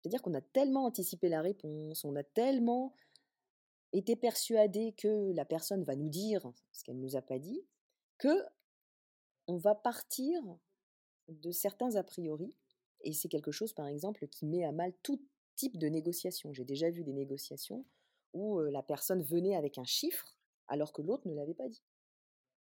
[0.00, 2.94] C'est-à-dire qu'on a tellement anticipé la réponse, on a tellement
[3.92, 7.64] été persuadé que la personne va nous dire ce qu'elle ne nous a pas dit,
[8.18, 8.44] que
[9.46, 10.42] on va partir
[11.28, 12.54] de certains a priori.
[13.02, 15.20] Et c'est quelque chose, par exemple, qui met à mal tout
[15.56, 16.52] type de négociation.
[16.52, 17.84] J'ai déjà vu des négociations
[18.32, 20.36] où la personne venait avec un chiffre
[20.68, 21.82] alors que l'autre ne l'avait pas dit.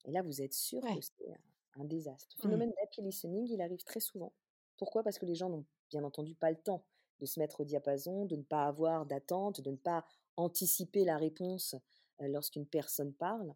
[0.06, 1.38] Et là, vous êtes sûr que c'est
[1.76, 2.36] un désastre.
[2.38, 2.50] Le Mmh.
[2.50, 4.34] phénomène d'happy listening, il arrive très souvent.
[4.78, 5.04] Pourquoi?
[5.04, 6.86] Parce que les gens n'ont bien entendu pas le temps
[7.20, 10.06] de se mettre au diapason, de ne pas avoir d'attente, de ne pas
[10.38, 11.76] anticiper la réponse
[12.20, 13.54] lorsqu'une personne parle.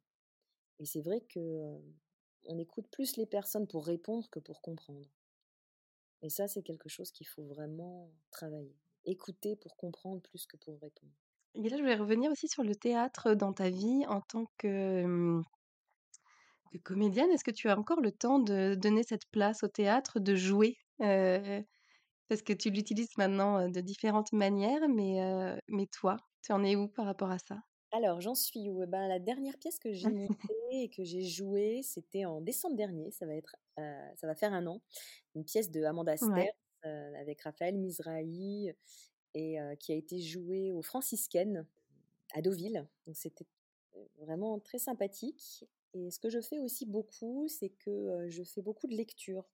[0.80, 1.80] Et c'est vrai que
[2.46, 5.08] on écoute plus les personnes pour répondre que pour comprendre.
[6.22, 8.78] Et ça, c'est quelque chose qu'il faut vraiment travailler.
[9.04, 11.12] Écouter pour comprendre plus que pour répondre.
[11.56, 15.06] Et là, je voulais revenir aussi sur le théâtre dans ta vie en tant que,
[15.06, 15.44] mmh,
[16.72, 17.32] que comédienne.
[17.32, 20.76] Est-ce que tu as encore le temps de donner cette place au théâtre, de jouer?
[22.30, 25.20] Parce que tu l'utilises maintenant, de différentes manières, mais
[25.68, 27.58] mais toi, tu en es où par rapport à ça?
[27.92, 28.84] Alors, j'en suis où?
[28.84, 30.54] Eh ben, la dernière pièce que j'ai montée
[30.84, 34.68] et que j'ai jouée, c'était en décembre dernier, ça va être, ça va faire un
[34.68, 34.82] an.
[35.36, 36.50] Une pièce de Amanda Sterz, Ouais.
[37.20, 38.72] avec Raphaël Mizrahi
[39.36, 41.68] et qui a été jouée aux Franciscaines
[42.34, 42.88] à Deauville.
[43.08, 43.48] Donc c'était
[44.18, 48.88] vraiment très sympathique et ce que je fais aussi beaucoup, c'est que, je fais beaucoup
[48.88, 49.50] de lecture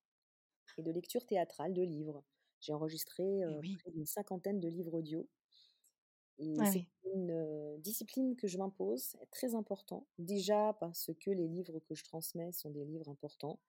[0.77, 2.23] et de lecture théâtrale, de livres.
[2.59, 3.75] J'ai enregistré, Et oui.
[3.81, 5.27] près d'une cinquantaine de livres audio
[6.37, 6.87] et Ah c'est oui.
[7.13, 10.05] une discipline que je m'impose, très important.
[10.19, 13.59] Déjà parce que les livres que je transmets sont des livres importants.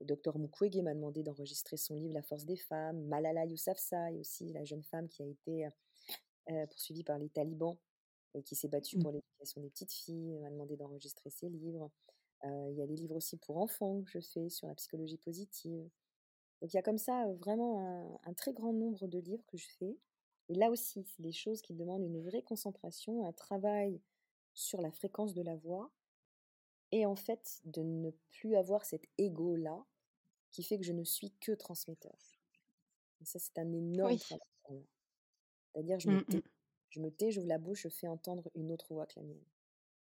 [0.00, 3.02] Le docteur Mukwege m'a demandé d'enregistrer son livre La force des femmes.
[3.06, 5.66] Malala Yousafzai aussi, la jeune femme qui a été
[6.68, 7.78] poursuivie par les talibans
[8.34, 9.04] et qui s'est battu Mmh.
[9.04, 11.90] pour l'éducation des petites filles, m'a demandé d'enregistrer ses livres.
[12.44, 15.90] Il y a des livres aussi pour enfants que je fais sur la psychologie positive.
[16.62, 19.58] Donc il y a comme ça, vraiment un un très grand nombre de livres que
[19.58, 19.98] je fais
[20.50, 24.02] et là aussi, c'est des choses qui demandent une vraie concentration, un travail
[24.54, 25.92] sur la fréquence de la voix
[26.92, 29.86] et en fait, de ne plus avoir cet ego-là
[30.50, 32.18] qui fait que je ne suis que transmetteur
[33.22, 34.20] et ça, c'est un énorme Oui.
[34.20, 34.84] travail pour moi.
[35.74, 36.42] C'est-à-dire je me Mmh mh.
[36.92, 39.44] Je me tais, j'ouvre la bouche, je fais entendre une autre voix que la mienne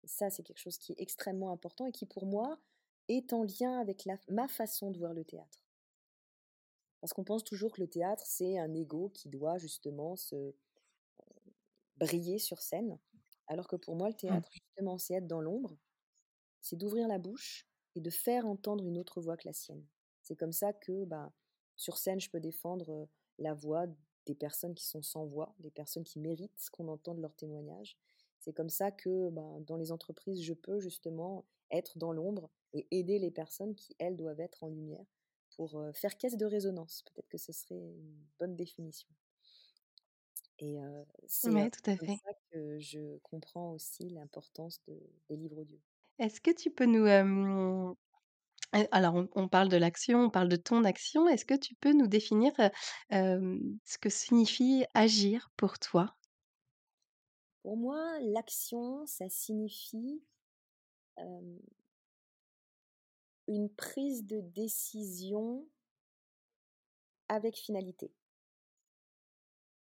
[0.03, 2.59] et ça, c'est quelque chose qui est extrêmement important et qui, pour moi,
[3.09, 5.65] est en lien avec la ma façon de voir le théâtre.
[7.01, 10.55] Parce qu'on pense toujours que le théâtre, c'est un ego qui doit justement se, heu,
[11.97, 12.99] briller sur scène,
[13.47, 14.39] alors que pour moi, le Mmh.
[14.39, 15.77] théâtre, justement, c'est être dans l'ombre,
[16.61, 19.85] c'est d'ouvrir la bouche et de faire entendre une autre voix que la sienne.
[20.23, 21.33] C'est comme ça que, bah,
[21.75, 23.87] sur scène, je peux défendre, heu, la voix
[24.25, 27.97] des personnes qui sont sans voix, des personnes qui méritent qu'on entende leur témoignage.
[28.39, 32.87] C'est comme ça que, ben, dans les entreprises, je peux justement être dans l'ombre et
[32.91, 35.05] aider les personnes qui, elles, doivent être en lumière
[35.55, 37.03] pour, faire caisse de résonance.
[37.03, 39.09] Peut-être que ce serait une bonne définition.
[40.59, 40.77] Et
[41.25, 42.17] c'est, tout à comme fait.
[42.17, 45.79] ça que je comprends aussi l'importance de des livres audio.
[46.19, 47.05] Est-ce que tu peux nous,
[48.91, 51.27] alors on parle de l'action, on parle de ton action.
[51.27, 52.69] Est-ce que tu peux nous définir, heu,
[53.09, 56.15] hem, ce que signifie agir pour toi?
[57.61, 60.21] Pour moi, l'action, ça signifie,
[63.49, 65.67] une prise de décision
[67.29, 68.13] avec finalité.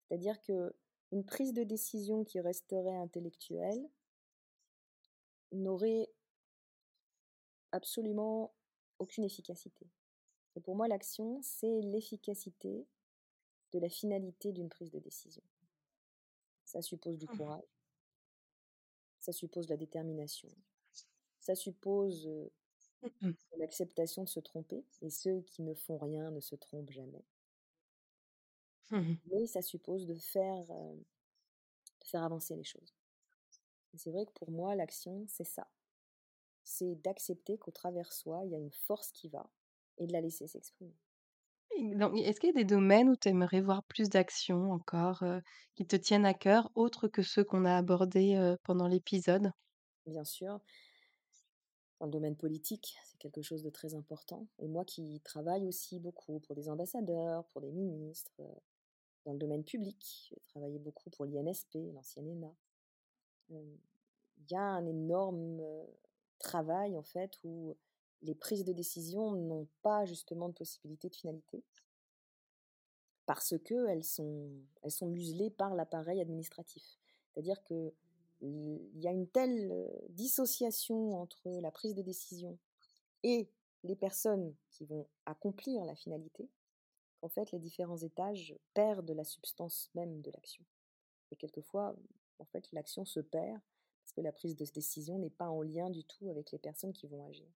[0.09, 3.89] C'est-à-dire qu'une prise de décision qui resterait intellectuelle
[5.53, 6.09] n'aurait
[7.73, 8.55] absolument
[9.01, 9.89] aucune efficacité.
[10.57, 12.87] Et pour moi, l'action, c'est l'efficacité
[13.73, 15.43] de la finalité d'une prise de décision.
[16.65, 17.37] Ça suppose du Mmh.
[17.37, 17.81] courage.
[19.21, 20.49] Ça suppose la détermination.
[21.41, 22.29] Ça suppose,
[23.03, 23.35] Mmh mh.
[23.59, 27.25] l'acceptation de se tromper et ceux qui ne font rien ne se trompent jamais.
[28.91, 29.21] Mmh mh.
[29.31, 32.95] Mais ça suppose de faire, de faire avancer les choses.
[33.95, 35.69] Et c'est vrai que pour moi, l'action, c'est ça.
[36.65, 39.51] C'est d'accepter qu'au travers soi, il y a une force qui va
[39.99, 40.97] et de la laisser s'exprimer.
[41.77, 45.43] Est-ce qu'il y a des domaines où tu aimerais voir plus d'action encore, heu,
[45.75, 49.51] qui te tiennent à cœur, autres que ceux qu'on a abordés, heu, pendant l'épisode?
[50.07, 50.61] Bien sûr.
[51.99, 56.01] Dans le domaine politique, c'est quelque chose de très important et moi qui travaille aussi
[56.01, 58.49] beaucoup pour des ambassadeurs, pour des ministres, heu,
[59.27, 62.55] dans le domaine public, j'ai travaillé beaucoup pour l'INSP, l'ancien ENA.
[63.51, 63.79] Il
[64.51, 65.61] y a un énorme,
[66.41, 67.77] travail en fait où
[68.23, 71.63] les prises de décision n'ont pas justement de possibilité de finalité
[73.27, 74.51] parce qu'elles sont
[74.83, 76.99] elles sont muselées par l'appareil administratif.
[77.29, 77.93] C'est-à-dire qu'il
[78.43, 82.59] y a une telle, dissociation entre la prise de décision
[83.23, 83.49] et
[83.85, 86.49] les personnes qui vont accomplir la finalité,
[87.21, 90.65] qu'en fait les différents étages perdent la substance même de l'action.
[91.31, 91.95] Et quelquefois,
[92.39, 93.61] en fait, l'action se perd
[94.03, 96.93] parce que la prise de décision n'est pas en lien du tout avec les personnes
[96.93, 97.49] qui vont agir.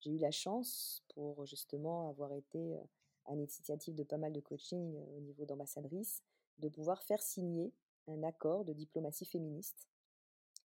[0.00, 2.76] J'ai eu la chance pour justement avoir été,
[3.24, 6.22] à l'initiative de pas mal de coaching, au niveau d'ambassadrice,
[6.58, 7.72] de pouvoir faire signer
[8.06, 9.88] un accord de diplomatie féministe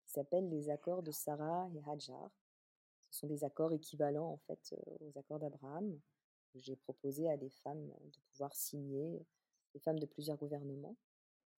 [0.04, 2.30] qui s'appelle les accords de Sarah et Hadjar.
[3.10, 5.98] Ce sont des accords équivalents en fait, aux accords d'Abraham.
[6.54, 9.24] J'ai proposé à des femmes de pouvoir signer,
[9.72, 10.96] des femmes de plusieurs gouvernements.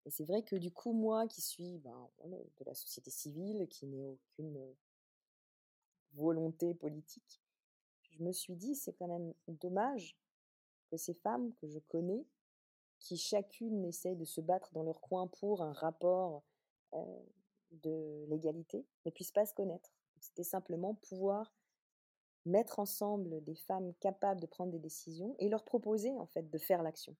[0.05, 3.87] Et c'est vrai que du coup, moi qui suis, ben, de la société civile, qui
[3.87, 4.75] n'ai aucune,
[6.15, 7.41] volonté politique,
[8.11, 10.17] je me suis dit: «C'est quand même dommage
[10.91, 12.27] que ces femmes que je connais,
[12.99, 16.43] qui chacune essayent de se battre dans leur coin pour un rapport,
[17.71, 19.95] de l'égalité, ne puissent pas se connaître».
[20.21, 21.55] C'était simplement pouvoir
[22.45, 26.59] mettre ensemble des femmes capables de prendre des décisions et leur proposer en fait de
[26.59, 27.17] faire l'action.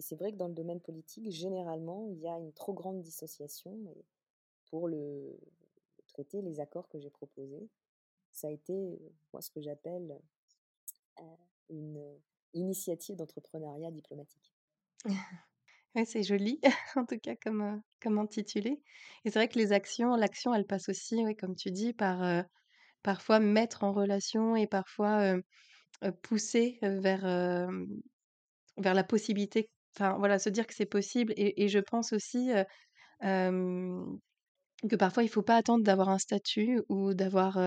[0.00, 3.94] C'est vrai que dans le domaine politique, généralement, il y a une trop grande dissociation
[4.66, 5.38] pour le
[6.08, 7.68] traiter les accords que j'ai proposés,
[8.32, 10.20] ça a été, heu, moi ce que j'appelle,
[11.20, 11.24] heu,
[11.68, 12.20] une, heu,
[12.54, 14.52] initiative d'entrepreneuriat diplomatique.
[15.94, 16.60] Ouais, c'est joli
[16.96, 18.82] en tout cas comme, comme intitulé
[19.24, 22.44] et c'est vrai que les actions l'action elle passe aussi, oui, comme tu dis par,
[23.02, 25.36] parfois mettre en relation et parfois,
[26.22, 27.24] pousser, vers,
[28.76, 32.50] vers la possibilité enfin voilà, se dire que c'est possible et et je pense aussi,
[33.22, 37.58] que parfois il faut pas attendre d'avoir un statut ou d'avoir,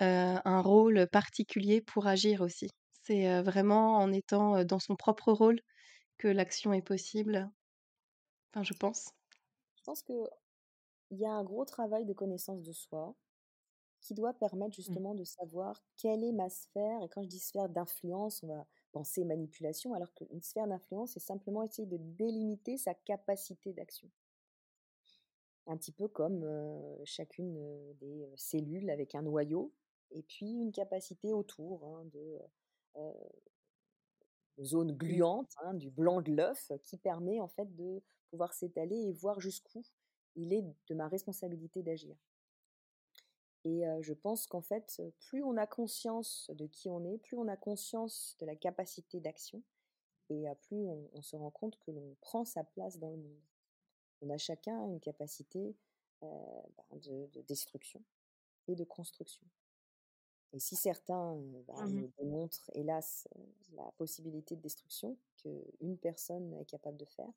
[0.00, 2.68] un rôle particulier pour agir aussi.
[3.04, 5.60] C'est, vraiment en étant, dans son propre rôle
[6.18, 7.50] que l'action est possible.
[8.52, 9.10] Enfin, je pense.
[9.76, 10.28] Je pense qu'il
[11.12, 13.14] y a un gros travail de connaissance de soi
[14.00, 15.00] qui doit permettre Mmh.
[15.00, 17.02] justement de savoir quelle est ma sphère.
[17.02, 21.20] Et quand je dis sphère d'influence, on va penser manipulation, alors qu'une sphère d'influence, c'est
[21.20, 24.10] simplement essayer de délimiter sa capacité d'action.
[25.66, 27.54] Un petit peu comme euh, chacune
[28.00, 29.72] des cellules avec un noyau
[30.10, 32.38] et puis une capacité autour hein, de
[32.96, 33.12] euh,
[34.62, 34.96] zone Mmh.
[34.96, 39.40] gluante, hein, du blanc de l'œuf, qui permet en fait de pouvoir s'étaler et voir
[39.40, 39.82] jusqu'où
[40.36, 42.16] il est de ma responsabilité d'agir.
[43.64, 47.48] Et je pense qu'en fait, plus on a conscience de qui on est, plus on
[47.48, 49.62] a conscience de la capacité d'action
[50.30, 53.42] et plus on on se rend compte que l'on prend sa place dans le monde.
[54.22, 55.76] On a chacun une capacité,
[56.22, 58.02] ben, de de destruction
[58.68, 59.46] et de construction.
[60.52, 63.26] Et si certains, heu, bah, Mmh démontrent hélas,
[63.72, 67.30] la possibilité de destruction qu'une personne est capable de faire,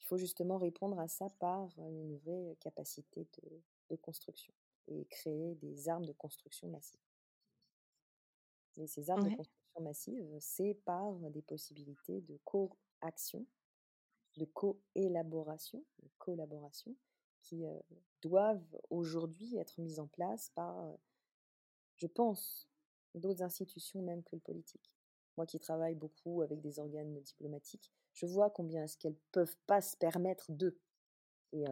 [0.00, 4.54] il faut justement répondre à ça par une vraie capacité de de construction
[4.88, 7.00] et créer des armes de construction massive.
[8.76, 13.46] Et ces armes de construction massive, c'est par des possibilités de co-action,
[14.36, 16.94] de co-élaboration, de collaboration
[17.40, 17.64] qui,
[18.22, 20.96] doivent aujourd'hui être mises en place par,
[21.96, 22.68] je pense,
[23.14, 24.90] d'autres institutions même que le politique.
[25.36, 29.80] Moi qui travaille beaucoup avec des organes diplomatiques, je vois combien est-ce qu'elles peuvent pas
[29.80, 30.78] se permettre de.
[31.52, 31.64] Et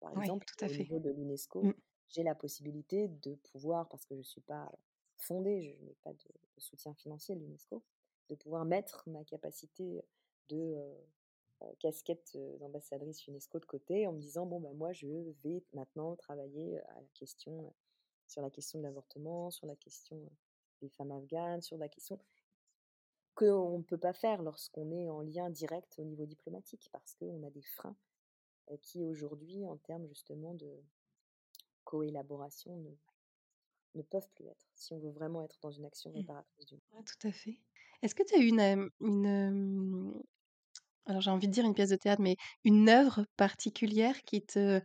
[0.00, 0.78] par Oui, exemple, tout à au fait.
[0.78, 1.72] niveau de Mmh.
[2.10, 4.70] J'ai la possibilité de pouvoir, parce que je ne suis pas
[5.16, 7.82] fondée, je n'ai pas de soutien financier de l'UNESCO,
[8.28, 10.02] de pouvoir mettre ma capacité
[10.48, 10.76] de,
[11.78, 15.06] casquette, d'ambassadrice UNESCO de côté en me disant: «Bon, bah, moi, je
[15.42, 17.72] vais maintenant travailler, à la question,
[18.26, 20.18] sur la question de l'avortement, sur la question,
[20.80, 22.18] des femmes afghanes, sur la question»
[23.34, 27.42] qu'on ne peut pas faire lorsqu'on est en lien direct au niveau diplomatique parce qu'on
[27.44, 27.96] a des freins,
[28.82, 30.68] qui aujourd'hui, en termes justement de
[31.90, 32.90] coélaboration ne
[33.94, 36.22] ne peuvent plus être, si on veut vraiment être dans une action Mmh.
[36.22, 37.60] réparatrice du Ouais, tout à fait.
[38.02, 40.22] Est-ce que tu as une, hem, une, hem,
[41.06, 44.80] alors j'ai envie de dire une pièce de théâtre, mais une œuvre particulière qui te,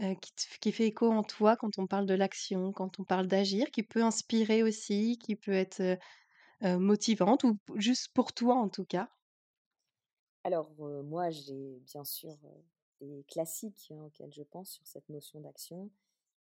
[0.00, 3.28] qui te qui fait écho en toi quand on parle de l'action, quand on parle
[3.28, 5.98] d'agir, qui peut inspirer aussi, qui peut être,
[6.62, 9.10] motivante ou juste pour toi en tout cas?
[10.44, 10.72] alors,
[11.04, 12.36] moi, j'ai bien sûr,
[13.00, 15.90] des classiques, hein, auxquels je pense sur cette notion d'action.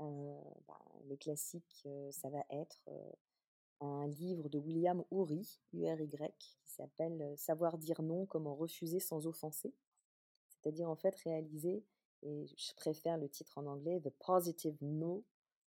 [0.03, 0.35] Heu,
[0.69, 3.13] bah, les classiques, heu, ça va être, heu,
[3.81, 9.75] un livre de William Ury, U-R-Y, qui s'appelle, «Savoir dire non, comment refuser sans offenser».
[10.49, 11.85] C'est-à-dire, en fait, réaliser
[12.23, 15.25] et je préfère le titre en anglais, «The Positive No»,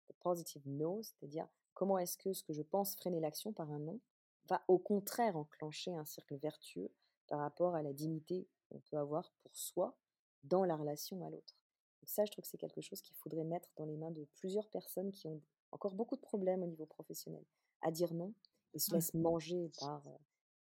[0.10, 3.80] The Positive No, c'est-à-dire comment est-ce que ce que je pense freiner l'action par un
[3.80, 4.00] non
[4.48, 6.92] va au contraire enclencher un cercle vertueux
[7.28, 9.98] par rapport à la dignité qu'on peut avoir pour soi
[10.44, 11.61] dans la relation à l'autre.
[12.06, 14.68] Ça, je trouve que c'est quelque chose qu'il faudrait mettre dans les mains de plusieurs
[14.70, 17.44] personnes qui ont encore beaucoup de problèmes au niveau professionnel,
[17.82, 18.34] à dire non
[18.74, 20.04] et se laissent manger par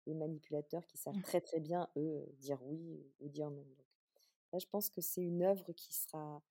[0.05, 1.21] les manipulateurs qui savent Mmh.
[1.23, 3.63] très très bien, eux, dire oui ou dire non.
[3.63, 6.41] Donc là, je pense que c'est une œuvre qui sera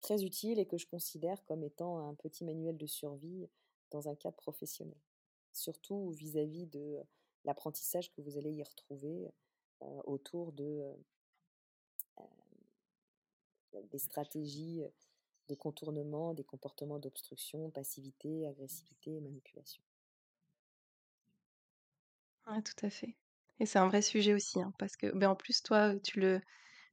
[0.00, 3.48] très utile et que je considère comme étant un petit manuel de survie
[3.90, 4.98] dans un cadre professionnel.
[5.52, 7.00] Surtout vis-à-vis de
[7.44, 9.30] l'apprentissage que vous allez y retrouver
[9.82, 10.94] euh, autour de,
[13.90, 14.82] des stratégies
[15.48, 19.82] de contournement, des comportements d'obstruction, passivité, agressivité et manipulation.
[22.46, 23.16] Ouais, tout à fait
[23.62, 26.40] et c'est un vrai sujet aussi, hein, parce que, beh, en plus toi, tu le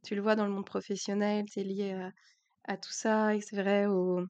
[0.06, 2.12] tu le vois dans le monde professionnel, tu es lié à
[2.66, 4.22] à tout ça et c'est vrai au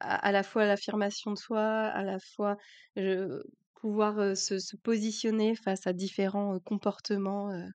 [0.00, 2.56] à à la fois l'affirmation de soi, à la fois
[2.96, 3.42] je
[3.80, 7.68] pouvoir, se se positionner face à différents, comportements, heu,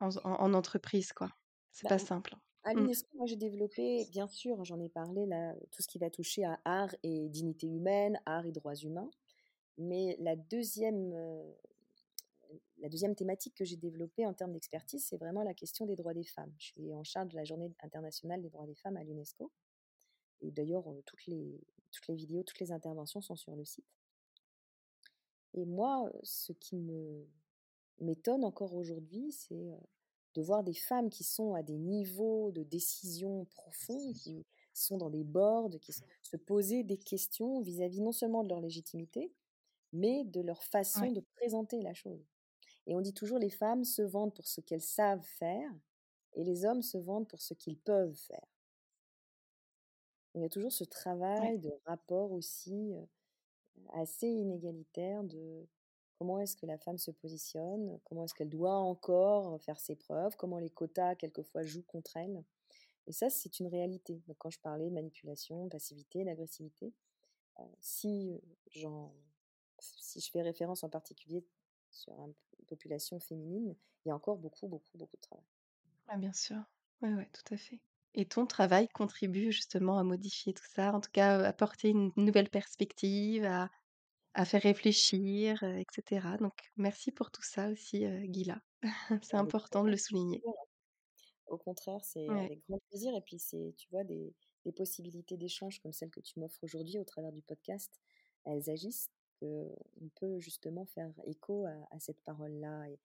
[0.00, 1.30] en en en entreprise, quoi.
[1.72, 2.36] C'est Bah, pas simple.
[2.64, 2.78] À Mmh.
[2.78, 6.44] l'UNESCO, moi j'ai développé, bien sûr, j'en ai parlé là, tout ce qui va toucher
[6.44, 9.10] à art et dignité humaine, art et droits humains.
[9.78, 11.52] Mais la deuxième, euh,
[12.78, 16.14] la deuxième thématique que j'ai développée en termes d'expertise, c'est vraiment la question des droits
[16.14, 16.52] des femmes.
[16.58, 19.52] Je suis en charge de la journée internationale des droits des femmes à l'UNESCO.
[20.40, 21.60] Et d'ailleurs, toutes les,
[21.92, 23.86] toutes les vidéos, toutes les interventions sont sur le site.
[25.54, 27.26] Et moi, ce qui me
[28.00, 29.72] m'étonne encore aujourd'hui, c'est
[30.38, 35.10] de voir des femmes qui sont à des niveaux de décision profonds, qui sont dans
[35.10, 39.32] des boards, qui se poser des questions vis-à-vis non seulement de leur légitimité,
[39.92, 42.24] mais de leur façon Ouais, de présenter la chose.
[42.86, 45.72] Et on dit toujours les femmes se vendent pour ce qu'elles savent faire
[46.34, 48.46] et les hommes se vendent pour ce qu'ils peuvent faire.
[50.34, 50.84] Il y a toujours ce
[51.34, 51.50] ouais.
[51.50, 52.94] travail de rapport aussi
[53.92, 55.66] assez inégalitaire de
[56.18, 58.00] Comment est-ce que la femme se positionne?
[58.04, 60.36] Comment est-ce qu'elle doit encore faire ses preuves?
[60.36, 62.42] Comment les quotas, quelquefois, jouent contre elle?
[63.06, 64.20] Et ça, c'est une réalité.
[64.38, 66.92] Quand je parlais de manipulation, passivité, d'agressivité,
[67.60, 68.40] euh, si,
[68.72, 69.14] j'en,
[69.78, 71.44] si je fais référence en particulier
[71.90, 72.34] sur une
[72.66, 75.46] population féminine, il y a encore beaucoup, beaucoup, beaucoup de travail.
[76.08, 76.58] Ah, bien sûr.
[77.00, 77.80] Oui, ouais, tout à fait.
[78.14, 82.10] Et ton travail contribue justement à modifier tout ça, en tout cas, à apporter une
[82.16, 83.70] nouvelle perspective, à
[84.34, 86.36] à faire réfléchir, heu, et cetera.
[86.38, 88.60] Donc merci pour tout ça aussi, heu, Gila.
[89.22, 90.46] C'est important de le souligner.
[91.46, 92.48] Au contraire, c'est Ouais.
[92.48, 96.20] avec grand plaisir et puis c'est, tu vois, des des possibilités d'échange comme celles que
[96.20, 98.00] tu m'offres aujourd'hui au travers du podcast,
[98.44, 99.10] elles agissent,
[99.40, 99.76] qu'on
[100.16, 102.98] peut justement faire écho à à cette parole-là et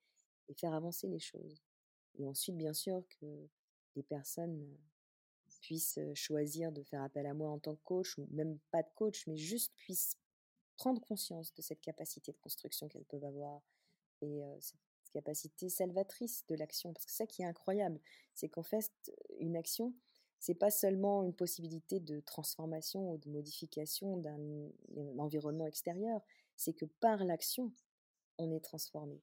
[0.49, 1.63] et faire avancer les choses.
[2.19, 3.49] Et ensuite, bien sûr, que
[3.95, 4.77] les personnes,
[5.61, 8.89] puissent, choisir de faire appel à moi en tant que coach ou même pas de
[8.95, 10.17] coach, mais juste puissent
[10.77, 13.61] prendre conscience de cette capacité de construction qu'elles peuvent avoir
[14.21, 14.79] et cette
[15.11, 16.93] capacité salvatrice de l'action.
[16.93, 17.99] Parce que c'est ça qui est incroyable,
[18.33, 18.91] c'est qu'en fait,
[19.39, 19.93] une action,
[20.39, 24.69] c'est pas seulement une possibilité de transformation ou de modification d'un
[25.17, 26.21] environnement extérieur,
[26.55, 27.71] c'est que par l'action,
[28.37, 29.21] on est transformé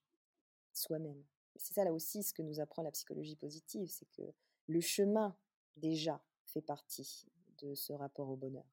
[0.73, 1.23] soi-même.
[1.57, 4.23] C'est ça là aussi ce que nous apprend la psychologie positive, c'est que
[4.67, 5.37] le chemin
[5.77, 7.27] déjà fait partie
[7.59, 8.65] de ce rapport au bonheur.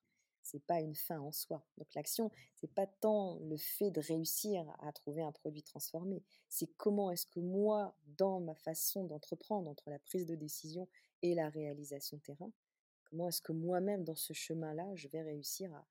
[0.50, 1.62] C'est pas une fin en soi.
[1.78, 6.68] Donc l'action, c'est pas tant le fait de réussir à trouver un produit transformé, c'est
[6.78, 10.88] comment est-ce que moi, dans ma façon d'entreprendre entre la prise de décision
[11.22, 12.50] et la réalisation terrain,
[13.10, 15.86] comment est-ce que moi-même dans ce chemin-là, je vais réussir à,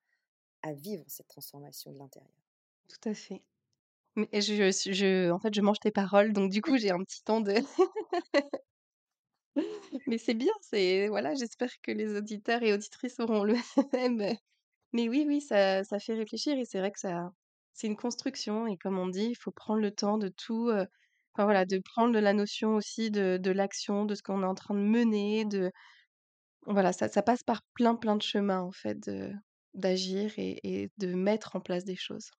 [0.62, 2.32] à vivre cette transformation de l'intérieur?
[2.88, 3.42] Tout à fait.
[4.14, 7.04] Mais je suis je en fait, je mange tes paroles, donc du coup, j'ai un
[7.04, 7.52] petit temps de
[10.06, 13.54] mais c'est bien, c'est voilà, j'espère que les auditeurs et auditrices auront le
[13.92, 14.36] même,
[14.92, 17.32] mais oui, oui, ça ça fait réfléchir et c'est vrai que ça
[17.74, 20.70] c'est une construction et comme on dit, il faut prendre le temps de tout,
[21.36, 24.80] enfin de prendre la notion aussi de l'action, de ce qu'on est en train de
[24.80, 25.72] mener, de
[26.66, 29.10] voilà, ça ça passe par plein, plein de chemins en fait
[29.74, 32.30] d'agir et de mettre en place des choses.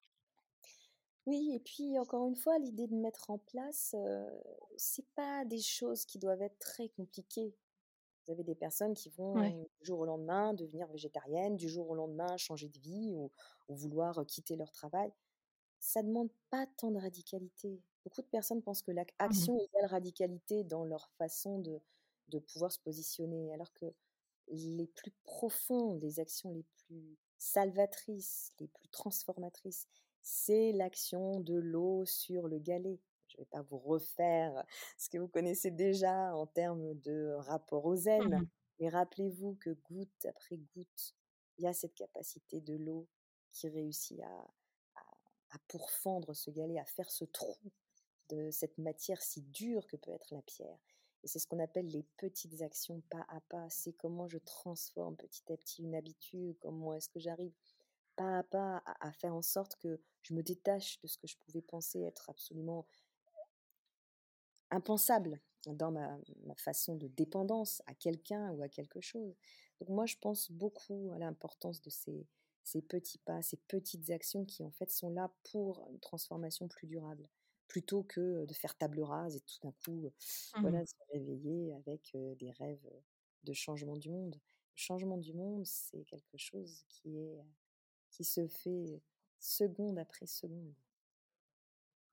[1.28, 4.26] Oui et puis encore une fois, l'idée de mettre en place, heu,
[4.78, 7.56] c'est pas des choses qui doivent être très compliquées.
[8.28, 9.58] Vous avez des personnes qui Ouais.
[9.58, 13.32] vont du jour au lendemain devenir végétariennes, du jour au lendemain changer de vie ou
[13.70, 15.12] ou vouloir, quitter leur travail.
[15.80, 17.82] Ça demande pas tant de radicalité.
[18.06, 21.82] Beaucoup de personnes pensent que l'ac Mmh égale radicalité dans leur façon de
[22.30, 23.86] de pouvoir se positionner, alors que
[24.50, 29.88] les plus profondes, les actions les plus salvatrices, les plus transformatrices,
[30.28, 33.00] c'est l'action de l'eau sur le galet.
[33.30, 34.66] Je ne vais pas vous refaire
[34.98, 38.48] ce que vous connaissez déjà en termes de rapport au zen, Mmh
[38.80, 41.16] mais rappelez-vous que goutte après goutte,
[41.58, 43.08] il y a cette capacité de l'eau
[43.52, 44.48] qui réussit à,
[44.96, 45.02] à,
[45.50, 47.58] à pourfendre ce galet, à faire ce trou
[48.30, 50.78] de cette matière si dure que peut être la pierre.
[51.24, 53.68] Et c'est ce qu'on appelle les petites actions pas à pas.
[53.72, 57.54] C'est comment je transforme petit à petit une habitude, comment est-ce que j'arrive
[58.18, 61.28] pas à pas à, à faire en sorte que je me détache de ce que
[61.28, 62.88] je pouvais penser être absolument
[64.72, 69.36] impensable dans ma, ma façon de dépendance à quelqu'un ou à quelque chose.
[69.80, 72.28] Donc moi, je pense beaucoup à l'importance de ces,
[72.64, 76.88] ces petits pas, ces petites actions qui en fait sont là pour une transformation plus
[76.88, 77.28] durable,
[77.68, 80.12] plutôt que de faire table rase et tout d'un coup,
[80.54, 80.62] mh.
[80.62, 82.88] voilà, se réveiller avec des rêves
[83.44, 84.36] de changement du monde.
[84.36, 87.40] Le changement du monde, c'est quelque chose qui est
[88.18, 89.02] qui se fait
[89.40, 90.74] seconde après seconde.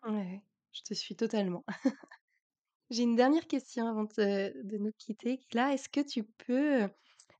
[0.04, 0.42] Ouais,
[0.72, 1.64] je te suis totalement.
[2.90, 6.88] J'ai une dernière question avant de de nous quitter, Là, Est-ce que tu peux,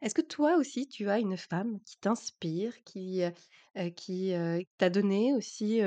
[0.02, 3.32] est-ce que toi aussi tu as une femme qui t'inspire, qui, heu
[3.78, 5.80] heu, qui, heu, t'a donné aussi,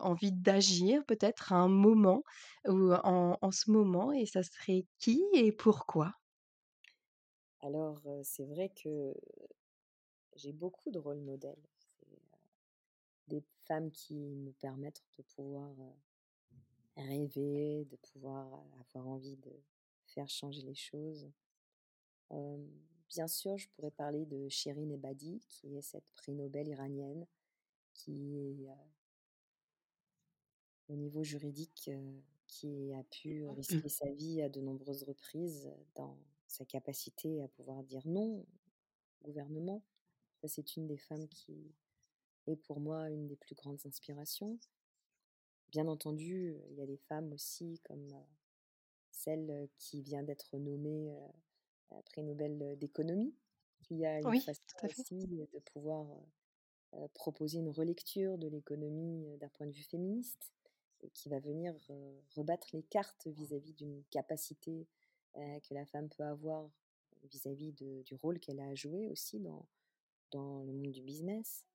[0.00, 2.22] envie d'agir peut-être à un moment
[2.66, 6.12] ou en en ce moment et ça serait qui et pourquoi?
[7.60, 9.14] Alors, c'est vrai que
[10.36, 11.62] j'ai beaucoup de rôles modèles.
[13.26, 15.92] Des femmes qui me permettent de pouvoir, heu,
[16.96, 19.52] rêver, de pouvoir, heu, avoir envie de
[20.06, 21.30] faire changer les choses.
[23.08, 27.26] Bien sûr, je pourrais parler de Shirin Ebadi, qui est cette prix Nobel iranienne
[27.94, 28.74] qui est, heu,
[30.88, 31.90] au niveau juridique,
[32.46, 36.16] qui a pu risquer sa vie à de nombreuses reprises, dans
[36.46, 38.44] sa capacité à pouvoir dire non
[39.22, 39.82] au gouvernement.
[40.44, 41.74] C'est une des femmes qui
[42.46, 44.58] est pour moi une des plus grandes inspirations.
[45.70, 48.08] Bien entendu, il y a des femmes aussi comme,
[49.10, 51.14] celle, qui vient d'être nommée,
[52.06, 53.34] prix Nobel, d'économie,
[53.82, 56.06] qui a une Oui, façon aussi de pouvoir,
[57.14, 60.52] proposer une relecture de l'économie, d'un point de vue féministe
[61.00, 61.74] et qui va venir
[62.36, 64.86] rebattre les cartes vis-à-vis d'une capacité
[65.34, 66.68] que la femme peut avoir
[67.24, 69.66] vis-à-vis du rôle qu'elle a à jouer aussi dans,
[70.32, 71.66] dans le monde du business.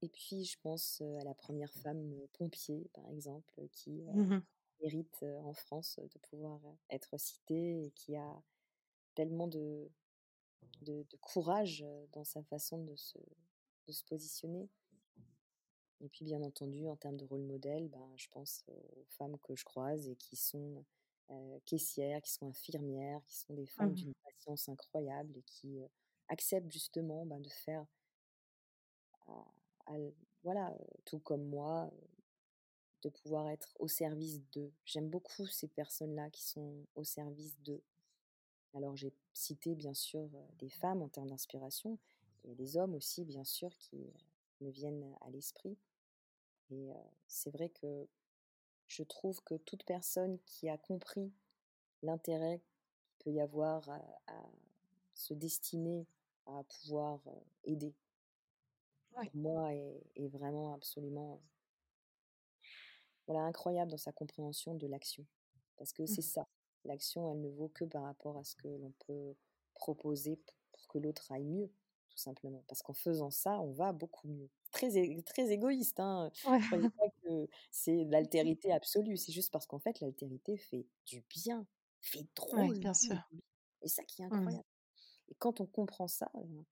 [0.00, 4.40] Et puis, je pense à la première femme pompier, par exemple, qui mmh
[4.80, 6.60] mérite en France de pouvoir
[6.90, 8.42] être citée et qui a
[9.16, 9.90] tellement de,
[10.82, 13.18] de, courage dans sa façon de se,
[13.88, 14.68] de se positionner.
[16.00, 19.56] Et puis, bien entendu, en termes de rôle modèle, ben, je pense aux femmes que
[19.56, 20.84] je croise et qui sont
[21.66, 25.80] caissières, qui sont infirmières, qui sont des femmes mmh d'une patience incroyable et qui
[26.28, 27.84] acceptent justement ben, de faire,
[30.42, 31.90] voilà, tout comme moi,
[33.02, 34.72] de pouvoir être au service d'eux.
[34.84, 37.82] J'aime beaucoup ces personnes-là qui sont au service d'eux.
[38.74, 41.98] Alors j'ai cité bien sûr des femmes en termes d'inspiration,
[42.44, 43.98] et des hommes aussi bien sûr qui
[44.60, 45.76] me viennent à l'esprit.
[46.70, 46.90] Et
[47.26, 48.06] c'est vrai que
[48.88, 51.32] je trouve que toute personne qui a compris
[52.02, 52.60] l'intérêt
[53.18, 54.50] qu'il peut y avoir à,
[55.14, 56.06] se destiner
[56.46, 57.20] à pouvoir
[57.64, 57.92] aider,
[59.14, 61.40] pour moi, est, vraiment absolument
[63.26, 65.26] voilà, incroyable dans sa compréhension de l'action.
[65.76, 66.32] Parce que c'est mmh.
[66.32, 66.48] ça,
[66.84, 69.34] l'action, elle ne vaut que par rapport à ce que l'on peut
[69.74, 70.38] proposer
[70.72, 71.70] pour que l'autre aille mieux
[72.18, 72.64] tout simplement.
[72.66, 74.50] Parce qu'en faisant ça, on va beaucoup mieux.
[74.72, 76.30] Très, très égoïste, hein.
[76.46, 76.60] Ouais.
[76.60, 79.16] croyez pas que c'est l'altérité absolue.
[79.16, 81.66] C'est juste parce qu'en fait, l'altérité fait du bien,
[82.00, 82.78] fait Ouais, drôle.
[82.78, 83.16] bien sûr.
[83.82, 84.32] Et ça qui est Mmh.
[84.32, 84.64] incroyable.
[85.28, 86.62] Et quand on comprend ça, euh,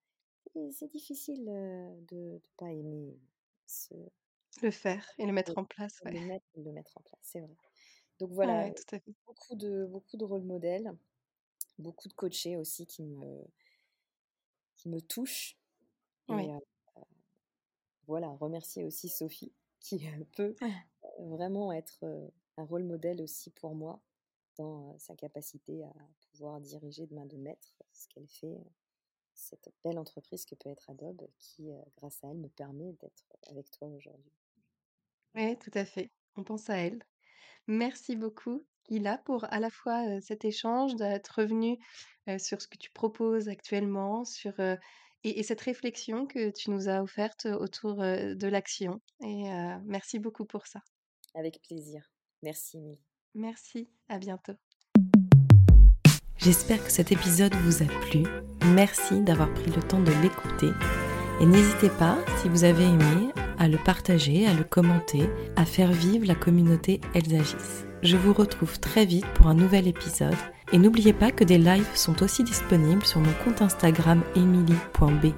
[0.73, 3.19] c'est difficile de ne pas aimer
[3.67, 3.95] ce,
[4.63, 6.13] Le faire et le mettre en place, ouais.
[6.13, 7.57] le, mettre, le mettre en place, c'est vrai.
[8.19, 9.13] Donc voilà, Ouais, tout à fait.
[9.27, 10.97] beaucoup de, beaucoup de rôles modèles,
[11.79, 13.45] beaucoup de coachés aussi qui me,
[14.77, 15.59] qui me touchent.
[16.29, 16.49] Et
[18.07, 20.01] voilà, remercier aussi Sophie qui
[20.37, 20.55] peut
[21.19, 22.05] vraiment être
[22.57, 24.01] un rôle modèle aussi pour moi
[24.57, 25.93] dans sa capacité à
[26.31, 28.59] pouvoir diriger de main de maître ce qu'elle fait,
[29.37, 33.71] cette belle entreprise que peut être Adobe qui, grâce à elle, me permet d'être avec
[33.71, 34.33] toi aujourd'hui.
[35.35, 36.11] Oui, tout à fait.
[36.37, 37.05] On pense à elle.
[37.67, 41.79] Merci beaucoup, Gila, pour à la fois, cet échange, d'être revenue,
[42.39, 44.79] sur ce que tu proposes actuellement, sur, et
[45.23, 49.45] et cette réflexion que tu nous as offerte autour, de l'action et
[49.85, 50.81] merci beaucoup pour ça.
[51.35, 52.03] Avec plaisir.
[52.43, 53.05] Merci, Émilie.
[53.35, 54.55] Merci, à bientôt.
[56.47, 58.23] J'espère que cet épisode vous a plu.
[58.73, 60.71] Merci d'avoir pris le temps de l'écouter.
[61.41, 65.91] Et n'hésitez pas, si vous avez aimé, à le partager, à le commenter, à faire
[65.91, 67.57] vivre la communauté Elsagis.
[68.05, 70.37] Je vous retrouve très vite pour un nouvel épisode.
[70.71, 75.33] Et n'oubliez pas que des lives sont aussi disponibles sur mon compte Instagram emily.b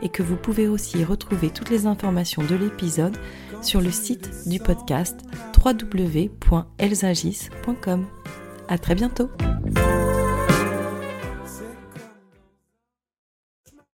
[0.00, 3.18] et que vous pouvez aussi retrouver toutes les informations de l'épisode
[3.60, 5.20] sur le site du podcast
[5.62, 8.06] www.elsagis.com.
[8.68, 9.30] À très bientôt!